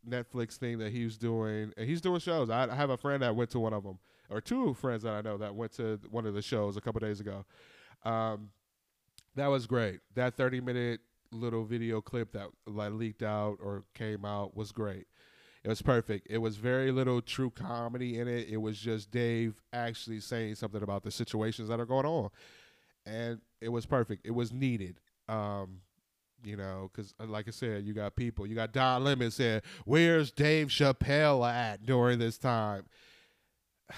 Netflix 0.05 0.57
thing 0.57 0.79
that 0.79 0.91
he 0.91 1.05
was 1.05 1.17
doing, 1.17 1.71
and 1.77 1.87
he's 1.87 2.01
doing 2.01 2.19
shows. 2.19 2.49
I, 2.49 2.69
I 2.69 2.75
have 2.75 2.89
a 2.89 2.97
friend 2.97 3.23
that 3.23 3.37
went 3.37 3.51
to 3.51 3.59
one 3.61 3.71
of 3.71 3.83
them, 3.83 3.99
or 4.29 4.41
two 4.41 4.73
friends 4.73 5.03
that 5.03 5.13
I 5.13 5.21
know 5.21 5.37
that 5.37 5.55
went 5.55 5.71
to 5.77 5.97
one 6.11 6.25
of 6.25 6.33
the 6.33 6.41
shows 6.41 6.75
a 6.75 6.81
couple 6.81 6.99
days 6.99 7.21
ago. 7.21 7.45
Um, 8.03 8.49
that 9.35 9.47
was 9.47 9.65
great. 9.65 10.01
That 10.15 10.35
30 10.35 10.59
minute 10.59 10.99
little 11.31 11.63
video 11.63 12.01
clip 12.01 12.33
that 12.33 12.49
like 12.67 12.91
leaked 12.91 13.23
out 13.23 13.59
or 13.63 13.85
came 13.93 14.25
out 14.25 14.57
was 14.57 14.73
great. 14.73 15.07
It 15.63 15.69
was 15.69 15.81
perfect. 15.81 16.27
It 16.29 16.39
was 16.39 16.57
very 16.57 16.91
little 16.91 17.21
true 17.21 17.49
comedy 17.49 18.19
in 18.19 18.27
it. 18.27 18.49
It 18.49 18.57
was 18.57 18.77
just 18.77 19.11
Dave 19.11 19.61
actually 19.71 20.19
saying 20.19 20.55
something 20.55 20.83
about 20.83 21.03
the 21.03 21.11
situations 21.11 21.69
that 21.69 21.79
are 21.79 21.85
going 21.85 22.05
on, 22.05 22.29
and 23.05 23.39
it 23.61 23.69
was 23.69 23.85
perfect. 23.85 24.25
It 24.25 24.31
was 24.31 24.51
needed. 24.51 24.99
Um, 25.29 25.79
you 26.43 26.57
know, 26.57 26.91
because 26.91 27.13
like 27.25 27.47
I 27.47 27.51
said, 27.51 27.85
you 27.85 27.93
got 27.93 28.17
people. 28.17 28.45
You 28.45 28.55
got 28.55 28.73
Don 28.73 29.05
Lemon 29.05 29.31
saying, 29.31 29.61
"Where's 29.85 30.31
Dave 30.31 30.67
Chappelle 30.67 31.49
at 31.49 31.85
during 31.85 32.19
this 32.19 32.37
time?" 32.37 32.83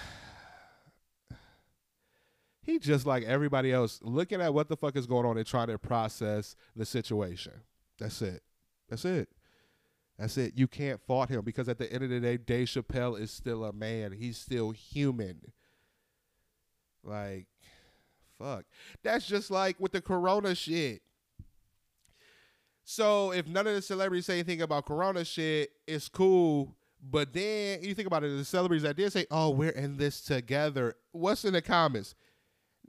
he 2.61 2.77
just 2.77 3.07
like 3.07 3.23
everybody 3.23 3.71
else 3.71 3.99
looking 4.03 4.39
at 4.39 4.53
what 4.53 4.69
the 4.69 4.77
fuck 4.77 4.95
is 4.95 5.07
going 5.07 5.25
on 5.25 5.37
and 5.37 5.47
trying 5.47 5.67
to 5.67 5.79
process 5.79 6.55
the 6.75 6.85
situation. 6.85 7.53
That's 7.97 8.21
it. 8.21 8.43
That's 8.87 9.05
it. 9.05 9.29
That's 10.17 10.37
it. 10.37 10.53
You 10.55 10.67
can't 10.67 11.01
fault 11.01 11.29
him 11.29 11.41
because 11.41 11.67
at 11.67 11.77
the 11.77 11.91
end 11.91 12.03
of 12.03 12.09
the 12.09 12.19
day, 12.19 12.37
Dave 12.37 12.67
Chappelle 12.67 13.19
is 13.19 13.31
still 13.31 13.65
a 13.65 13.73
man. 13.73 14.13
He's 14.13 14.37
still 14.37 14.71
human. 14.71 15.51
Like, 17.03 17.47
fuck. 18.39 18.65
That's 19.03 19.27
just 19.27 19.51
like 19.51 19.79
with 19.79 19.91
the 19.91 20.01
corona 20.01 20.55
shit. 20.55 21.01
So 22.85 23.31
if 23.31 23.47
none 23.47 23.67
of 23.67 23.73
the 23.73 23.81
celebrities 23.81 24.27
say 24.27 24.35
anything 24.35 24.61
about 24.61 24.85
corona 24.85 25.25
shit, 25.25 25.71
it's 25.87 26.07
cool. 26.07 26.75
But 27.01 27.33
then 27.33 27.83
you 27.83 27.93
think 27.93 28.07
about 28.07 28.23
it, 28.23 28.35
the 28.35 28.45
celebrities 28.45 28.83
that 28.83 28.95
did 28.95 29.11
say, 29.11 29.25
"Oh, 29.29 29.49
we're 29.49 29.69
in 29.69 29.97
this 29.97 30.21
together." 30.21 30.95
What's 31.11 31.45
in 31.45 31.53
the 31.53 31.61
comments? 31.61 32.15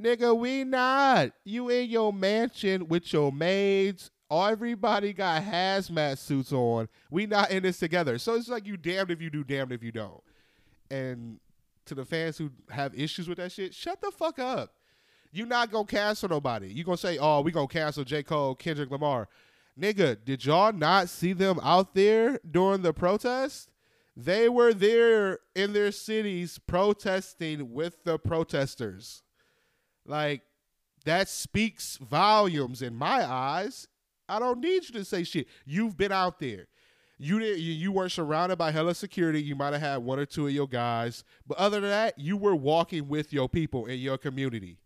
Nigga, 0.01 0.37
we 0.37 0.65
not. 0.65 1.33
You 1.45 1.71
in 1.71 1.89
your 1.89 2.13
mansion 2.13 2.89
with 2.89 3.13
your 3.13 3.33
maids. 3.33 4.11
Everybody 4.31 5.13
got 5.13 5.43
hazmat 5.43 6.19
suits 6.19 6.53
on. 6.53 6.89
We 7.11 7.27
not 7.27 7.51
in 7.51 7.63
this 7.63 7.79
together. 7.79 8.19
So 8.19 8.35
it's 8.35 8.49
like 8.49 8.67
you 8.67 8.77
damned 8.77 9.11
if 9.11 9.21
you 9.21 9.31
do, 9.31 9.45
damned 9.45 9.73
if 9.73 9.83
you 9.83 9.93
don't. 9.93 10.23
And 10.91 11.39
to 11.87 11.95
the 11.95 12.05
fans 12.05 12.37
who 12.37 12.51
have 12.71 12.99
issues 12.99 13.29
with 13.29 13.39
that 13.39 13.53
shit, 13.53 13.75
shut 13.75 14.01
the 14.01 14.11
fuck 14.11 14.39
up. 14.39 14.73
You 15.33 15.47
not 15.47 15.71
gonna 15.71 15.87
cancel 15.87 16.29
nobody. 16.29 16.69
You 16.69 16.83
gonna 16.85 16.97
say, 16.97 17.19
oh, 17.19 17.41
we 17.41 17.53
gonna 17.53 17.69
cancel 17.69 18.05
J. 18.05 18.23
Cole, 18.23 18.55
Kendrick 18.55 18.91
Lamar. 18.91 19.29
Nigga, 19.79 20.17
did 20.25 20.45
y'all 20.45 20.73
not 20.73 21.09
see 21.09 21.33
them 21.33 21.61
out 21.63 21.95
there 21.95 22.41
during 22.51 22.83
the 22.83 22.95
protest? 22.95 23.71
They 24.17 24.49
were 24.49 24.73
there 24.73 25.41
in 25.55 25.75
their 25.75 25.93
cities 25.93 26.59
protesting 26.67 27.73
with 27.73 28.03
the 28.05 28.19
protesters. 28.19 29.23
Like 30.07 30.43
that 31.05 31.29
speaks 31.29 31.99
volumes 31.99 32.81
in 32.81 32.95
my 32.95 33.31
eyes. 33.31 33.89
I 34.29 34.39
don't 34.39 34.61
need 34.61 34.85
you 34.89 34.93
to 34.95 35.05
say 35.05 35.25
shit. 35.25 35.47
You've 35.65 35.97
been 35.97 36.13
out 36.13 36.39
there. 36.39 36.67
You 37.19 37.39
did, 37.39 37.59
you, 37.59 37.93
weren't 37.93 38.13
surrounded 38.13 38.57
by 38.57 38.73
hella 38.73 38.95
security. 38.95 39.43
You 39.43 39.57
might 39.57 39.73
have 39.73 39.81
had 39.81 39.97
one 39.99 40.19
or 40.19 40.27
two 40.27 40.49
of 40.49 40.53
your 40.53 40.69
guys, 40.69 41.25
but 41.47 41.57
other 41.57 41.81
than 41.81 41.89
that, 41.89 42.19
you 42.19 42.37
were 42.37 42.55
walking 42.55 43.09
with 43.09 43.33
your 43.33 43.49
people 43.49 43.87
in 43.87 43.99
your 44.01 44.19
community. 44.19 44.77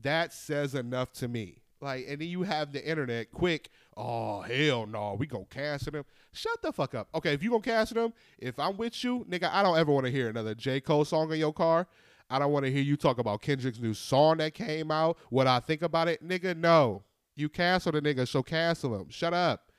That 0.00 0.32
says 0.32 0.74
enough 0.74 1.12
to 1.14 1.28
me. 1.28 1.60
Like, 1.82 2.06
and 2.08 2.20
then 2.20 2.28
you 2.28 2.42
have 2.42 2.72
the 2.72 2.86
internet 2.86 3.30
quick. 3.30 3.70
Oh 3.96 4.40
hell 4.40 4.86
no, 4.86 5.16
we 5.18 5.26
gonna 5.26 5.44
cancel 5.46 5.92
them. 5.92 6.04
Shut 6.32 6.60
the 6.62 6.72
fuck 6.72 6.94
up. 6.94 7.08
Okay, 7.14 7.34
if 7.34 7.42
you 7.42 7.50
gonna 7.50 7.62
cancel 7.62 8.02
them, 8.02 8.12
if 8.38 8.58
I'm 8.58 8.76
with 8.76 9.02
you, 9.02 9.26
nigga, 9.28 9.50
I 9.52 9.62
don't 9.62 9.78
ever 9.78 9.92
want 9.92 10.06
to 10.06 10.12
hear 10.12 10.28
another 10.28 10.54
J 10.54 10.80
Cole 10.80 11.04
song 11.04 11.30
in 11.32 11.38
your 11.38 11.52
car. 11.52 11.86
I 12.28 12.38
don't 12.38 12.52
want 12.52 12.64
to 12.64 12.72
hear 12.72 12.82
you 12.82 12.96
talk 12.96 13.18
about 13.18 13.42
Kendrick's 13.42 13.80
new 13.80 13.92
song 13.92 14.38
that 14.38 14.54
came 14.54 14.90
out. 14.90 15.18
What 15.30 15.46
I 15.46 15.58
think 15.60 15.82
about 15.82 16.08
it, 16.08 16.26
nigga. 16.26 16.56
No, 16.56 17.02
you 17.40 17.48
castle 17.48 17.92
the 17.92 18.02
nigga, 18.02 18.28
so 18.28 18.42
castle 18.42 18.94
him. 18.94 19.08
Shut 19.10 19.34
up. 19.34 19.72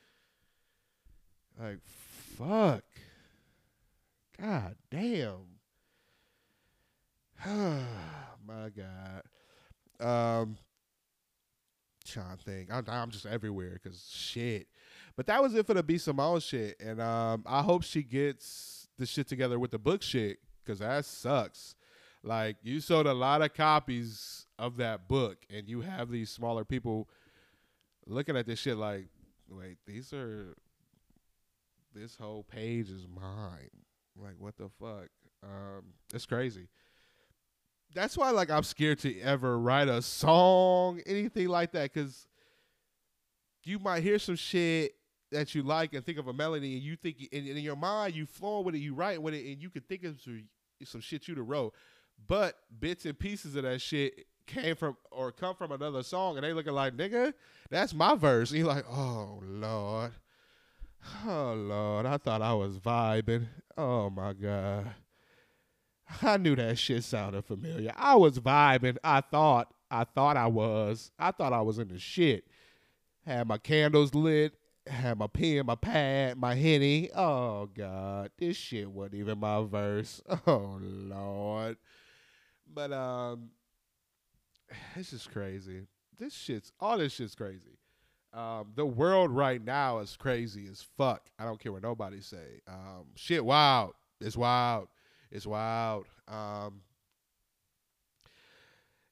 Like, 1.60 1.80
fuck. 1.84 2.84
God 4.39 4.76
damn. 4.89 5.45
My 8.45 8.69
God. 8.76 9.24
Um, 10.00 10.58
to 12.06 12.38
think. 12.43 12.69
I'm, 12.71 12.84
I'm 12.88 13.12
just 13.12 13.26
everywhere 13.26 13.80
because 13.82 14.10
shit. 14.12 14.67
But 15.15 15.28
that 15.28 15.41
was 15.41 15.54
it 15.56 15.65
for 15.65 15.74
the 15.74 15.84
B 15.84 15.97
Simone 15.97 16.39
shit, 16.39 16.80
and 16.80 17.02
um, 17.02 17.43
I 17.45 17.62
hope 17.62 17.84
she 17.84 18.04
gets 18.04 18.88
the 18.97 19.06
shit 19.06 19.28
together 19.28 19.60
with 19.60 19.71
the 19.71 19.80
book 19.80 20.02
shit 20.02 20.39
because 20.63 20.80
that 20.80 21.06
sucks. 21.06 21.76
Like 22.24 22.58
you 22.63 22.80
sold 22.80 23.08
a 23.08 23.13
lot 23.13 23.41
of 23.41 23.54
copies 23.54 24.45
of 24.58 24.78
that 24.78 25.08
book, 25.08 25.45
and 25.50 25.67
you 25.67 25.82
have 25.82 26.10
these 26.10 26.30
smaller 26.30 26.63
people 26.63 27.10
looking 28.05 28.35
at 28.37 28.45
this 28.45 28.59
shit 28.59 28.77
like, 28.77 29.07
wait, 29.49 29.77
these 29.85 30.13
are 30.13 30.55
this 31.93 32.15
whole 32.15 32.43
page 32.43 32.89
is 32.89 33.07
mine. 33.07 33.69
Like 34.15 34.35
what 34.37 34.57
the 34.57 34.69
fuck? 34.79 35.09
Um, 35.43 35.93
it's 36.13 36.25
crazy. 36.25 36.67
That's 37.93 38.17
why 38.17 38.31
like 38.31 38.49
I'm 38.49 38.63
scared 38.63 38.99
to 38.99 39.19
ever 39.21 39.59
write 39.59 39.87
a 39.87 40.01
song, 40.01 41.01
anything 41.05 41.47
like 41.47 41.73
that, 41.73 41.93
because 41.93 42.27
you 43.63 43.79
might 43.79 44.03
hear 44.03 44.19
some 44.19 44.35
shit 44.35 44.93
that 45.31 45.53
you 45.55 45.63
like 45.63 45.93
and 45.93 46.05
think 46.05 46.17
of 46.17 46.27
a 46.27 46.33
melody, 46.33 46.73
and 46.73 46.83
you 46.83 46.95
think, 46.95 47.29
and 47.31 47.47
in 47.47 47.57
your 47.57 47.75
mind 47.75 48.15
you 48.15 48.25
flow 48.25 48.61
with 48.61 48.75
it, 48.75 48.79
you 48.79 48.93
write 48.93 49.21
with 49.21 49.33
it, 49.33 49.45
and 49.45 49.61
you 49.61 49.69
can 49.69 49.81
think 49.81 50.03
of 50.03 50.19
some, 50.21 50.43
some 50.83 51.01
shit 51.01 51.27
you 51.27 51.35
to 51.35 51.43
wrote 51.43 51.73
but 52.27 52.55
bits 52.79 53.05
and 53.05 53.17
pieces 53.17 53.55
of 53.55 53.63
that 53.63 53.81
shit 53.81 54.25
came 54.51 54.75
from 54.75 54.97
or 55.11 55.31
come 55.31 55.55
from 55.55 55.71
another 55.71 56.03
song, 56.03 56.37
and 56.37 56.43
they 56.43 56.53
looking 56.53 56.73
like 56.73 56.95
nigga, 56.95 57.33
that's 57.69 57.93
my 57.93 58.15
verse. 58.15 58.51
And 58.51 58.59
you're 58.59 58.67
like, 58.67 58.85
oh 58.89 59.41
lord, 59.43 60.11
oh 61.25 61.53
lord, 61.53 62.05
I 62.05 62.17
thought 62.17 62.41
I 62.41 62.53
was 62.53 62.77
vibing. 62.77 63.47
Oh 63.77 64.09
my 64.09 64.33
god, 64.33 64.93
I 66.21 66.37
knew 66.37 66.55
that 66.55 66.77
shit 66.77 67.03
sounded 67.03 67.45
familiar. 67.45 67.93
I 67.95 68.15
was 68.15 68.39
vibing. 68.39 68.97
I 69.03 69.21
thought, 69.21 69.73
I 69.89 70.03
thought 70.03 70.37
I 70.37 70.47
was. 70.47 71.11
I 71.17 71.31
thought 71.31 71.53
I 71.53 71.61
was 71.61 71.79
in 71.79 71.87
the 71.87 71.99
shit. 71.99 72.45
Had 73.25 73.47
my 73.47 73.57
candles 73.57 74.13
lit. 74.13 74.53
Had 74.87 75.19
my 75.19 75.27
pen, 75.27 75.67
my 75.67 75.75
pad, 75.75 76.37
my 76.37 76.55
henny. 76.55 77.11
Oh 77.15 77.67
God, 77.67 78.31
this 78.39 78.57
shit 78.57 78.89
wasn't 78.89 79.15
even 79.15 79.39
my 79.39 79.63
verse. 79.63 80.21
Oh 80.47 80.79
Lord. 80.81 81.77
But 82.73 82.91
um, 82.93 83.49
it's 84.95 85.12
just 85.12 85.31
crazy. 85.31 85.88
This 86.17 86.34
shit's 86.34 86.71
all 86.79 86.97
this 86.97 87.13
shit's 87.13 87.36
crazy. 87.36 87.77
Um, 88.34 88.71
the 88.75 88.86
world 88.86 89.31
right 89.31 89.63
now 89.63 89.99
is 89.99 90.15
crazy 90.15 90.65
as 90.71 90.81
fuck. 90.97 91.29
I 91.38 91.43
don't 91.43 91.60
care 91.60 91.71
what 91.71 91.84
nobody 91.84 92.21
say. 92.21 92.62
Um, 92.67 93.07
shit, 93.15 93.43
wild. 93.43 93.93
It's 94.21 94.38
wild. 94.38 94.88
It's 95.31 95.45
wild. 95.45 96.05
Um, 96.27 96.81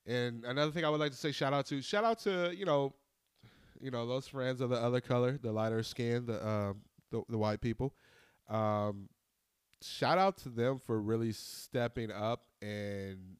and 0.05 0.45
another 0.45 0.71
thing 0.71 0.85
I 0.85 0.89
would 0.89 0.99
like 0.99 1.11
to 1.11 1.17
say, 1.17 1.31
shout 1.31 1.53
out 1.53 1.65
to, 1.67 1.81
shout 1.81 2.03
out 2.03 2.19
to 2.19 2.53
you 2.55 2.65
know, 2.65 2.93
you 3.81 3.91
know 3.91 4.07
those 4.07 4.27
friends 4.27 4.61
of 4.61 4.69
the 4.69 4.77
other 4.77 5.01
color, 5.01 5.37
the 5.41 5.51
lighter 5.51 5.83
skin, 5.83 6.25
the 6.25 6.47
um, 6.47 6.81
the, 7.11 7.21
the 7.29 7.37
white 7.37 7.61
people. 7.61 7.93
Um, 8.49 9.09
shout 9.81 10.17
out 10.17 10.37
to 10.37 10.49
them 10.49 10.79
for 10.79 10.99
really 11.01 11.31
stepping 11.31 12.11
up 12.11 12.43
and 12.61 13.37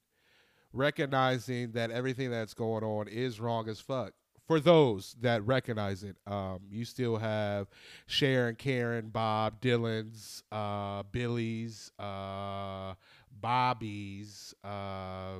recognizing 0.73 1.71
that 1.71 1.91
everything 1.91 2.31
that's 2.31 2.53
going 2.53 2.83
on 2.83 3.07
is 3.07 3.39
wrong 3.39 3.67
as 3.69 3.79
fuck. 3.79 4.13
For 4.47 4.59
those 4.59 5.15
that 5.21 5.45
recognize 5.45 6.03
it, 6.03 6.15
um, 6.25 6.61
you 6.71 6.83
still 6.83 7.17
have 7.17 7.67
Sharon, 8.07 8.55
Karen, 8.55 9.09
Bob, 9.09 9.61
Dylan's, 9.61 10.43
uh, 10.51 11.03
Billy's, 11.11 11.91
uh, 11.99 12.95
Bobby's, 13.39 14.55
uh, 14.63 15.35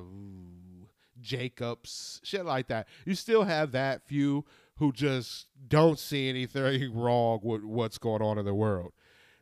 Jacobs, 1.20 2.20
shit 2.22 2.46
like 2.46 2.68
that. 2.68 2.86
You 3.04 3.16
still 3.16 3.42
have 3.42 3.72
that 3.72 4.06
few 4.06 4.44
who 4.76 4.92
just 4.92 5.48
don't 5.68 5.98
see 5.98 6.28
anything 6.28 6.94
wrong 6.94 7.40
with 7.42 7.64
what's 7.64 7.98
going 7.98 8.22
on 8.22 8.38
in 8.38 8.44
the 8.44 8.54
world. 8.54 8.92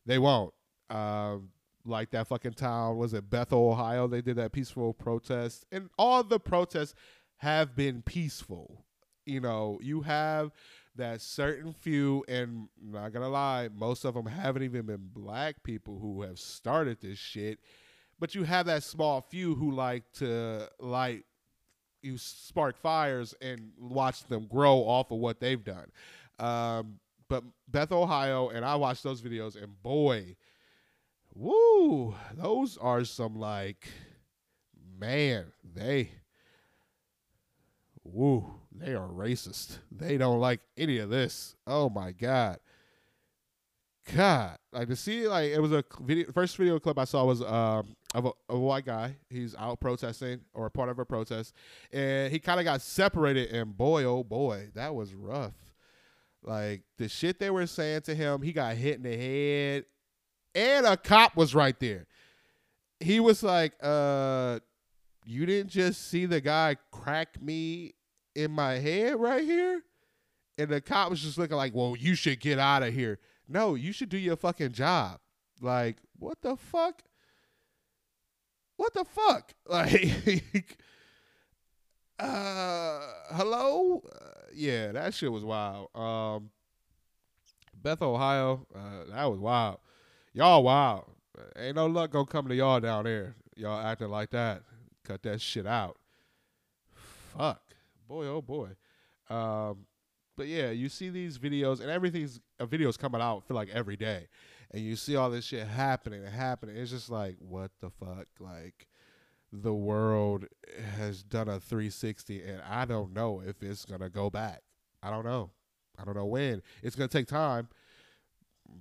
They 0.07 0.19
won't. 0.19 0.55
Um, 0.91 1.51
like 1.89 2.11
that 2.11 2.29
fucking 2.29 2.53
town 2.53 2.97
was 2.97 3.15
it 3.15 3.31
Bethel, 3.31 3.71
Ohio? 3.71 4.07
They 4.07 4.21
did 4.21 4.37
that 4.37 4.53
peaceful 4.53 4.93
protest, 4.93 5.65
and 5.73 5.91
all 5.99 6.23
the 6.23 6.41
protests 6.41 6.95
have 7.39 7.75
been 7.75 8.03
peaceful. 8.03 8.85
You 9.27 9.41
know, 9.41 9.79
you 9.83 10.03
have 10.03 10.53
that 10.97 11.21
certain 11.21 11.73
few, 11.73 12.25
and 12.29 12.69
I'm 12.83 12.93
not 12.93 13.13
gonna 13.13 13.29
lie, 13.29 13.69
most 13.75 14.05
of 14.05 14.15
them 14.15 14.27
haven't 14.27 14.63
even 14.63 14.87
been 14.87 15.11
black 15.13 15.63
people 15.63 15.99
who 15.99 16.23
have 16.23 16.39
started 16.39 17.01
this 17.01 17.19
shit. 17.19 17.59
But 18.21 18.35
you 18.35 18.43
have 18.43 18.67
that 18.67 18.83
small 18.83 19.21
few 19.21 19.55
who 19.55 19.71
like 19.71 20.11
to 20.15 20.69
like 20.81 21.25
you 22.03 22.19
spark 22.19 22.77
fires 22.77 23.35
and 23.41 23.73
watch 23.79 24.25
them 24.25 24.47
grow 24.47 24.79
off 24.79 25.11
of 25.11 25.19
what 25.19 25.41
they've 25.41 25.63
done. 25.63 25.91
Um, 26.39 26.99
but 27.29 27.45
Beth, 27.69 27.93
Ohio, 27.93 28.49
and 28.49 28.65
I 28.65 28.77
watched 28.77 29.03
those 29.03 29.21
videos, 29.21 29.61
and 29.61 29.81
boy, 29.83 30.37
woo, 31.39 32.15
those 32.35 32.77
are 32.79 33.05
some 33.05 33.39
like, 33.39 33.89
man, 34.99 35.47
they, 35.63 36.11
woo, 38.03 38.55
they 38.73 38.95
are 38.95 39.09
racist. 39.09 39.79
They 39.91 40.19
don't 40.19 40.41
like 40.41 40.61
any 40.77 40.99
of 40.99 41.11
this. 41.11 41.55
Oh 41.67 41.89
my 41.89 42.13
god. 42.13 42.59
God, 44.15 44.57
like 44.73 44.89
to 44.89 44.97
see 44.97 45.29
like 45.29 45.51
it 45.51 45.61
was 45.61 45.73
a 45.73 45.85
video. 46.01 46.33
First 46.33 46.57
video 46.57 46.79
clip 46.79 46.99
I 46.99 47.05
saw 47.05 47.25
was 47.25 47.43
um 47.43 47.95
of 48.15 48.25
a, 48.25 48.31
a 48.49 48.59
white 48.59 48.87
guy. 48.87 49.17
He's 49.29 49.55
out 49.55 49.81
protesting 49.81 50.41
or 50.55 50.71
part 50.71 50.89
of 50.89 50.99
a 50.99 51.05
protest, 51.05 51.53
and 51.93 52.33
he 52.33 52.39
kind 52.39 52.59
of 52.59 52.65
got 52.65 52.81
separated. 52.81 53.51
And 53.51 53.77
boy, 53.77 54.05
oh 54.05 54.25
boy, 54.25 54.71
that 54.75 54.95
was 54.95 55.13
rough. 55.13 55.53
Like 56.43 56.85
the 56.97 57.07
shit 57.09 57.39
they 57.39 57.51
were 57.51 57.67
saying 57.67 58.03
to 58.03 58.15
him, 58.15 58.41
he 58.41 58.53
got 58.55 58.77
hit 58.77 58.97
in 58.97 59.03
the 59.03 59.17
head, 59.17 59.85
and 60.59 60.87
a 60.87 60.97
cop 60.97 61.37
was 61.37 61.55
right 61.55 61.79
there. 61.79 62.07
He 62.99 63.21
was 63.21 63.45
like, 63.45 63.75
"Uh, 63.81 64.59
you 65.25 65.47
didn't 65.47 65.71
just 65.71 66.09
see 66.09 66.27
the 66.27 66.41
guy 66.41 66.77
crack 66.91 67.41
me 67.41 67.95
in 68.35 68.51
my 68.51 68.75
head 68.75 69.21
right 69.21 69.45
here?" 69.45 69.83
And 70.59 70.69
the 70.69 70.81
cop 70.81 71.11
was 71.11 71.23
just 71.23 71.39
looking 71.39 71.57
like, 71.57 71.75
"Well, 71.75 71.95
you 71.97 72.17
should 72.17 72.41
get 72.41 72.59
out 72.59 72.83
of 72.83 72.93
here." 72.93 73.21
No, 73.47 73.77
you 73.77 73.93
should 73.93 74.09
do 74.09 74.19
your 74.19 74.37
fucking 74.37 74.73
job. 74.73 75.21
Like, 75.61 75.99
what 76.19 76.43
the 76.43 76.57
fuck? 76.57 77.03
What 78.77 78.95
the 78.95 79.05
fuck? 79.05 79.55
Like, 79.69 80.79
uh, 82.19 83.01
hello? 83.31 84.03
Uh, 84.11 84.47
yeah, 84.53 84.93
that 84.93 85.15
shit 85.15 85.31
was 85.31 85.45
wild. 85.45 85.95
Um, 85.95 86.51
Bethel, 87.75 88.15
Ohio, 88.15 88.67
uh, 88.75 89.05
that 89.11 89.25
was 89.27 89.39
wild. 89.39 89.79
Y'all 90.33 90.63
wild. 90.63 91.05
Ain't 91.57 91.77
no 91.77 91.87
luck 91.87 92.11
gonna 92.11 92.27
come 92.27 92.49
to 92.49 92.55
y'all 92.55 92.81
down 92.81 93.05
there. 93.05 93.35
Y'all 93.57 93.81
acting 93.81 94.09
like 94.09 94.31
that. 94.31 94.63
Cut 95.05 95.23
that 95.23 95.41
shit 95.41 95.67
out. 95.67 95.97
Fuck. 97.37 97.63
Boy, 98.09 98.27
oh 98.27 98.43
boy. 98.43 98.71
Um, 99.31 99.87
but 100.37 100.47
yeah, 100.47 100.71
you 100.71 100.89
see 100.89 101.11
these 101.11 101.39
videos 101.39 101.81
and 101.81 101.91
everything's 101.91 102.41
a 102.59 102.67
video's 102.67 102.97
coming 102.97 103.21
out 103.21 103.45
for 103.47 103.55
like 103.55 103.69
every 103.71 103.97
day, 103.97 104.29
and 104.71 104.83
you 104.83 104.97
see 104.97 105.17
all 105.17 105.31
this 105.31 105.45
shit 105.45 105.67
happening 105.67 106.25
and 106.25 106.33
happening. 106.33 106.77
It's 106.77 106.91
just 106.91 107.11
like 107.11 107.37
what 107.41 107.71
the 107.81 107.91
fuck, 107.91 108.29
like 108.39 108.87
the 109.53 109.75
world 109.75 110.47
has 110.97 111.23
done 111.23 111.49
a 111.49 111.59
360, 111.59 112.43
and 112.43 112.63
I 112.63 112.85
don't 112.85 113.13
know 113.13 113.43
if 113.45 113.63
it's 113.63 113.85
gonna 113.85 114.11
go 114.11 114.31
back. 114.31 114.63
I 115.03 115.11
don't 115.11 115.25
know. 115.25 115.51
I 115.99 116.05
don't 116.05 116.17
know 116.17 116.27
when. 116.27 116.63
It's 116.83 116.97
gonna 116.97 117.09
take 117.09 117.27
time. 117.27 117.69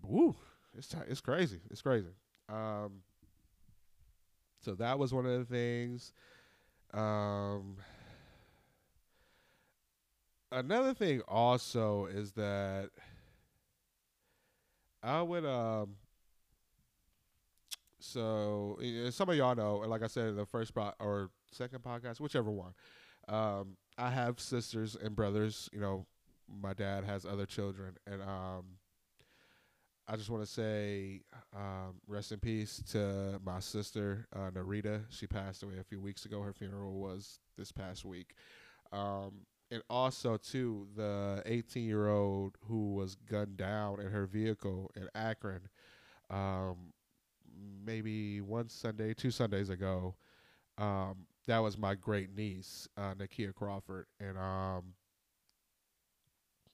Woo, 0.04 0.36
it's 0.78 0.94
it's 1.08 1.22
crazy. 1.22 1.60
It's 1.70 1.82
crazy. 1.82 2.14
Um, 2.50 3.02
so 4.62 4.76
that 4.76 5.00
was 5.00 5.14
one 5.14 5.26
of 5.26 5.40
the 5.40 5.46
things. 5.46 6.14
Um, 6.94 7.78
another 10.52 10.94
thing 10.94 11.22
also 11.28 12.06
is 12.06 12.32
that 12.34 12.90
I 15.04 15.22
would 15.22 15.46
um 15.46 15.96
so 18.00 18.80
some 19.10 19.30
of 19.30 19.36
y'all 19.36 19.56
know, 19.56 19.82
and 19.82 19.90
like 19.90 20.04
I 20.04 20.08
said 20.08 20.30
in 20.30 20.36
the 20.36 20.46
first 20.46 20.74
po- 20.74 20.94
or 21.00 21.30
second 21.52 21.82
podcast, 21.84 22.20
whichever 22.20 22.52
one, 22.52 22.74
um, 23.28 23.76
I 23.98 24.12
have 24.12 24.40
sisters 24.40 24.96
and 24.96 25.16
brothers. 25.16 25.70
You 25.74 25.80
know, 25.80 26.06
my 26.48 26.74
dad 26.74 27.04
has 27.04 27.26
other 27.26 27.46
children, 27.46 27.98
and 28.06 28.22
um, 28.22 28.66
I 30.10 30.16
just 30.16 30.30
want 30.30 30.44
to 30.44 30.50
say 30.50 31.22
um, 31.54 31.96
rest 32.08 32.32
in 32.32 32.40
peace 32.40 32.82
to 32.92 33.42
my 33.44 33.60
sister 33.60 34.26
uh, 34.34 34.50
Narita. 34.52 35.04
She 35.10 35.28
passed 35.28 35.64
away 35.64 35.80
a 35.82 35.84
few 35.84 36.00
weeks 36.00 36.24
ago. 36.24 36.42
Her 36.42 36.54
funeral 36.54 36.94
was 36.94 37.40
this 37.58 37.74
past 37.74 38.06
week. 38.06 38.34
Um, 38.94 39.42
and 39.70 39.84
also 39.90 40.38
too 40.38 40.88
the 40.96 41.44
18 41.46 41.84
year 41.84 42.08
old 42.08 42.58
who 42.70 42.94
was 42.94 43.16
gunned 43.16 43.58
down 43.58 44.00
in 44.00 44.08
her 44.08 44.26
vehicle 44.26 44.92
in 44.96 45.10
Akron, 45.14 45.68
um, 46.30 46.94
maybe 47.86 48.40
one 48.40 48.70
Sunday, 48.70 49.14
two 49.14 49.32
Sundays 49.32 49.70
ago. 49.70 50.16
Um, 50.78 51.26
that 51.48 51.60
was 51.60 51.78
my 51.78 51.96
great 51.96 52.34
niece, 52.34 52.88
uh, 52.98 53.14
Nakia 53.16 53.54
Crawford, 53.54 54.06
and 54.20 54.38
um, 54.38 54.94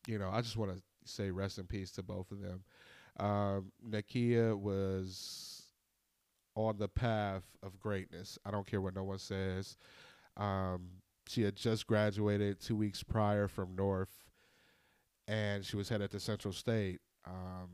you 0.07 0.19
know, 0.19 0.29
I 0.31 0.41
just 0.41 0.57
want 0.57 0.75
to 0.75 0.81
say 1.05 1.31
rest 1.31 1.57
in 1.57 1.65
peace 1.65 1.91
to 1.91 2.03
both 2.03 2.31
of 2.31 2.41
them. 2.41 2.63
Um, 3.19 3.71
Nakia 3.87 4.57
was 4.57 5.63
on 6.55 6.77
the 6.77 6.87
path 6.87 7.43
of 7.61 7.79
greatness. 7.79 8.37
I 8.45 8.51
don't 8.51 8.65
care 8.65 8.81
what 8.81 8.95
no 8.95 9.03
one 9.03 9.19
says. 9.19 9.77
Um, 10.37 10.87
she 11.27 11.43
had 11.43 11.55
just 11.55 11.87
graduated 11.87 12.59
two 12.59 12.75
weeks 12.75 13.03
prior 13.03 13.47
from 13.47 13.75
North, 13.75 14.25
and 15.27 15.65
she 15.65 15.75
was 15.75 15.89
headed 15.89 16.11
to 16.11 16.19
Central 16.19 16.53
State. 16.53 16.99
Um, 17.25 17.69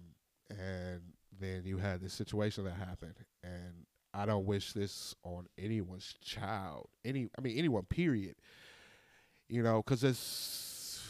and 0.50 1.02
then 1.40 1.64
you 1.66 1.78
had 1.78 2.02
this 2.02 2.14
situation 2.14 2.64
that 2.66 2.76
happened, 2.76 3.16
and 3.44 3.86
I 4.14 4.26
don't 4.26 4.46
wish 4.46 4.74
this 4.74 5.16
on 5.24 5.48
anyone's 5.58 6.16
child. 6.22 6.90
Any, 7.06 7.30
I 7.38 7.42
mean, 7.42 7.58
anyone. 7.58 7.84
Period. 7.84 8.36
You 9.48 9.64
know, 9.64 9.82
because 9.82 10.04
it's 10.04 11.08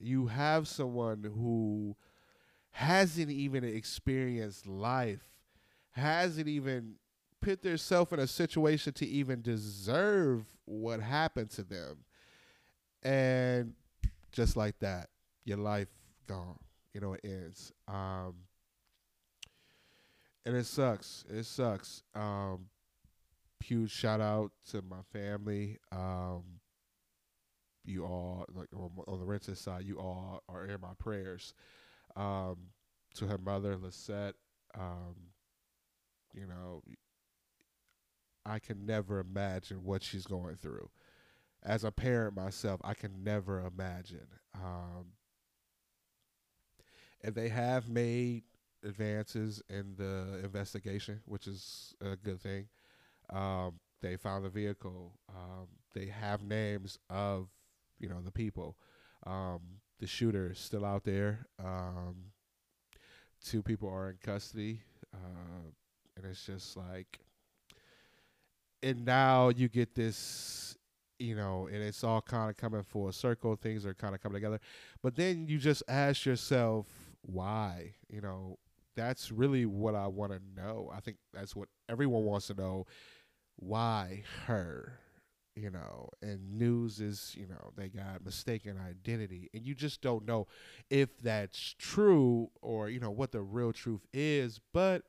you 0.00 0.26
have 0.26 0.66
someone 0.66 1.24
who 1.24 1.96
hasn't 2.74 3.30
even 3.30 3.62
experienced 3.62 4.66
life, 4.66 5.22
hasn't 5.92 6.48
even 6.48 6.96
put 7.40 7.62
themselves 7.62 8.12
in 8.12 8.18
a 8.18 8.26
situation 8.26 8.92
to 8.92 9.06
even 9.06 9.40
deserve 9.42 10.44
what 10.64 10.98
happened 10.98 11.50
to 11.50 11.62
them. 11.62 11.98
And 13.04 13.74
just 14.32 14.56
like 14.56 14.76
that, 14.80 15.10
your 15.44 15.58
life 15.58 15.86
gone. 16.26 16.58
You 16.92 17.00
know, 17.00 17.12
it 17.12 17.20
ends. 17.22 17.72
Um, 17.86 18.34
and 20.44 20.56
it 20.56 20.66
sucks. 20.66 21.24
It 21.30 21.44
sucks. 21.44 22.02
Um, 22.12 22.66
huge 23.60 23.92
shout 23.92 24.20
out 24.20 24.50
to 24.72 24.82
my 24.82 25.02
family. 25.12 25.78
Um, 25.92 26.42
you 27.84 28.04
all, 28.04 28.46
like 28.52 28.68
on 28.74 29.20
the 29.20 29.26
Renton 29.26 29.54
side, 29.54 29.84
you 29.84 30.00
all 30.00 30.42
are 30.48 30.64
in 30.64 30.80
my 30.80 30.94
prayers. 30.98 31.54
Um, 32.16 32.56
to 33.14 33.26
her 33.26 33.38
mother, 33.38 33.76
Lisette, 33.76 34.34
um, 34.78 35.14
you 36.32 36.46
know, 36.46 36.82
I 38.46 38.58
can 38.58 38.84
never 38.86 39.20
imagine 39.20 39.84
what 39.84 40.02
she's 40.02 40.26
going 40.26 40.56
through. 40.56 40.90
As 41.62 41.84
a 41.84 41.90
parent 41.90 42.36
myself, 42.36 42.80
I 42.84 42.94
can 42.94 43.24
never 43.24 43.60
imagine. 43.64 44.26
Um, 44.54 45.12
and 47.22 47.34
they 47.34 47.48
have 47.48 47.88
made 47.88 48.42
advances 48.84 49.62
in 49.70 49.94
the 49.96 50.40
investigation, 50.44 51.20
which 51.24 51.46
is 51.46 51.94
a 52.00 52.16
good 52.16 52.40
thing. 52.40 52.68
Um, 53.30 53.80
they 54.02 54.16
found 54.16 54.44
the 54.44 54.50
vehicle. 54.50 55.18
Um, 55.30 55.68
they 55.94 56.06
have 56.06 56.42
names 56.42 56.98
of, 57.08 57.48
you 57.98 58.08
know, 58.08 58.20
the 58.22 58.30
people. 58.30 58.76
Um, 59.26 59.60
the 60.04 60.08
shooter 60.08 60.50
is 60.50 60.58
still 60.58 60.84
out 60.84 61.02
there. 61.02 61.46
Um, 61.58 62.16
two 63.42 63.62
people 63.62 63.88
are 63.88 64.10
in 64.10 64.18
custody, 64.22 64.82
uh, 65.14 65.70
and 66.14 66.26
it's 66.26 66.44
just 66.44 66.76
like 66.76 67.20
and 68.82 69.06
now 69.06 69.48
you 69.48 69.66
get 69.66 69.94
this 69.94 70.76
you 71.18 71.34
know 71.34 71.70
and 71.72 71.82
it's 71.82 72.04
all 72.04 72.20
kind 72.20 72.50
of 72.50 72.56
coming 72.58 72.82
full 72.82 73.10
circle 73.12 73.56
things 73.56 73.86
are 73.86 73.94
kind 73.94 74.14
of 74.14 74.22
coming 74.22 74.34
together. 74.36 74.60
But 75.02 75.16
then 75.16 75.46
you 75.48 75.56
just 75.56 75.82
ask 75.88 76.26
yourself 76.26 76.86
why 77.22 77.94
you 78.10 78.20
know? 78.20 78.58
That's 78.96 79.32
really 79.32 79.64
what 79.64 79.94
i 79.96 80.06
want 80.06 80.32
to 80.32 80.40
know. 80.54 80.92
I 80.94 81.00
think 81.00 81.16
that's 81.32 81.56
what 81.56 81.68
everyone 81.88 82.24
wants 82.24 82.48
to 82.48 82.54
know. 82.54 82.86
Why 83.56 84.22
her 84.46 85.00
you 85.56 85.70
know 85.70 86.08
and 86.20 86.58
news 86.58 87.00
is 87.00 87.34
you 87.38 87.46
know 87.46 87.72
they 87.76 87.88
got 87.88 88.24
mistaken 88.24 88.76
identity 88.76 89.48
and 89.54 89.64
you 89.64 89.74
just 89.74 90.02
don't 90.02 90.26
know 90.26 90.46
if 90.90 91.16
that's 91.18 91.76
true 91.78 92.50
or 92.60 92.88
you 92.88 92.98
know 92.98 93.10
what 93.10 93.30
the 93.30 93.40
real 93.40 93.72
truth 93.72 94.04
is 94.12 94.60
but 94.72 95.02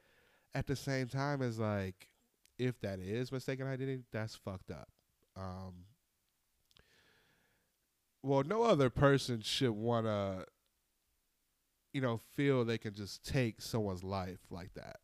at 0.54 0.68
the 0.68 0.76
same 0.76 1.08
time 1.08 1.42
is 1.42 1.58
like 1.58 2.10
if 2.58 2.80
that 2.82 3.00
is 3.00 3.32
mistaken 3.32 3.68
identity, 3.68 4.04
that's 4.12 4.36
fucked 4.36 4.72
up. 4.72 4.88
Um, 5.36 5.86
well, 8.24 8.44
no 8.44 8.64
other 8.64 8.90
person 8.90 9.42
should 9.42 9.72
want 9.72 10.06
to, 10.06 10.46
you 11.94 12.02
know, 12.02 12.20
feel 12.36 12.64
they 12.64 12.78
can 12.78 12.94
just 12.94 13.26
take 13.26 13.62
someone's 13.62 14.04
life 14.04 14.40
like 14.50 14.74
that. 14.76 14.98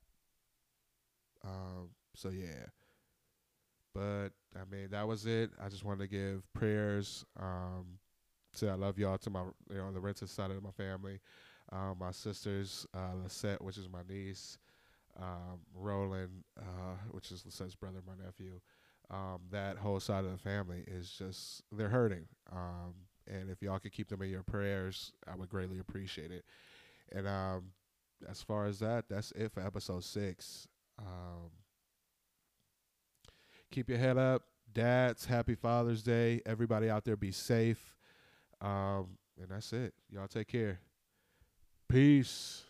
Um, 1.43 1.89
so 2.15 2.29
yeah, 2.29 2.67
but 3.93 4.29
I 4.55 4.63
mean, 4.73 4.89
that 4.91 5.07
was 5.07 5.25
it. 5.25 5.51
I 5.63 5.69
just 5.69 5.83
wanted 5.83 6.01
to 6.01 6.07
give 6.07 6.43
prayers. 6.53 7.25
Um, 7.39 7.99
say 8.53 8.69
I 8.69 8.75
love 8.75 8.97
y'all 8.97 9.17
to 9.17 9.29
my, 9.29 9.43
you 9.69 9.77
know, 9.77 9.91
the 9.91 9.99
Renton 9.99 10.27
side 10.27 10.51
of 10.51 10.61
my 10.61 10.71
family. 10.71 11.19
Um, 11.71 11.97
my 11.99 12.11
sisters, 12.11 12.85
uh, 12.93 13.15
Lisette, 13.23 13.61
which 13.61 13.77
is 13.77 13.87
my 13.87 14.01
niece, 14.09 14.57
um, 15.17 15.59
Roland, 15.73 16.43
uh, 16.59 16.95
which 17.11 17.31
is 17.31 17.45
Lisette's 17.45 17.75
brother, 17.75 17.99
my 18.05 18.13
nephew. 18.25 18.59
Um, 19.09 19.39
that 19.51 19.77
whole 19.77 19.99
side 19.99 20.25
of 20.25 20.31
the 20.31 20.37
family 20.37 20.83
is 20.87 21.09
just, 21.09 21.63
they're 21.71 21.89
hurting. 21.89 22.25
Um, 22.51 22.93
and 23.27 23.49
if 23.49 23.61
y'all 23.61 23.79
could 23.79 23.93
keep 23.93 24.09
them 24.09 24.21
in 24.21 24.29
your 24.29 24.43
prayers, 24.43 25.13
I 25.31 25.35
would 25.35 25.49
greatly 25.49 25.79
appreciate 25.79 26.31
it. 26.31 26.43
And 27.11 27.27
um, 27.27 27.71
as 28.29 28.41
far 28.41 28.65
as 28.65 28.79
that, 28.79 29.05
that's 29.09 29.31
it 29.31 29.51
for 29.53 29.65
episode 29.65 30.03
six. 30.03 30.67
Um, 30.99 31.51
keep 33.71 33.89
your 33.89 33.97
head 33.97 34.17
up. 34.17 34.43
Dads, 34.73 35.25
happy 35.25 35.55
Father's 35.55 36.03
Day. 36.03 36.41
Everybody 36.45 36.89
out 36.89 37.03
there 37.05 37.17
be 37.17 37.31
safe. 37.31 37.95
Um, 38.61 39.17
and 39.41 39.49
that's 39.49 39.73
it. 39.73 39.93
Y'all 40.09 40.27
take 40.27 40.49
care. 40.49 40.79
Peace. 41.89 42.63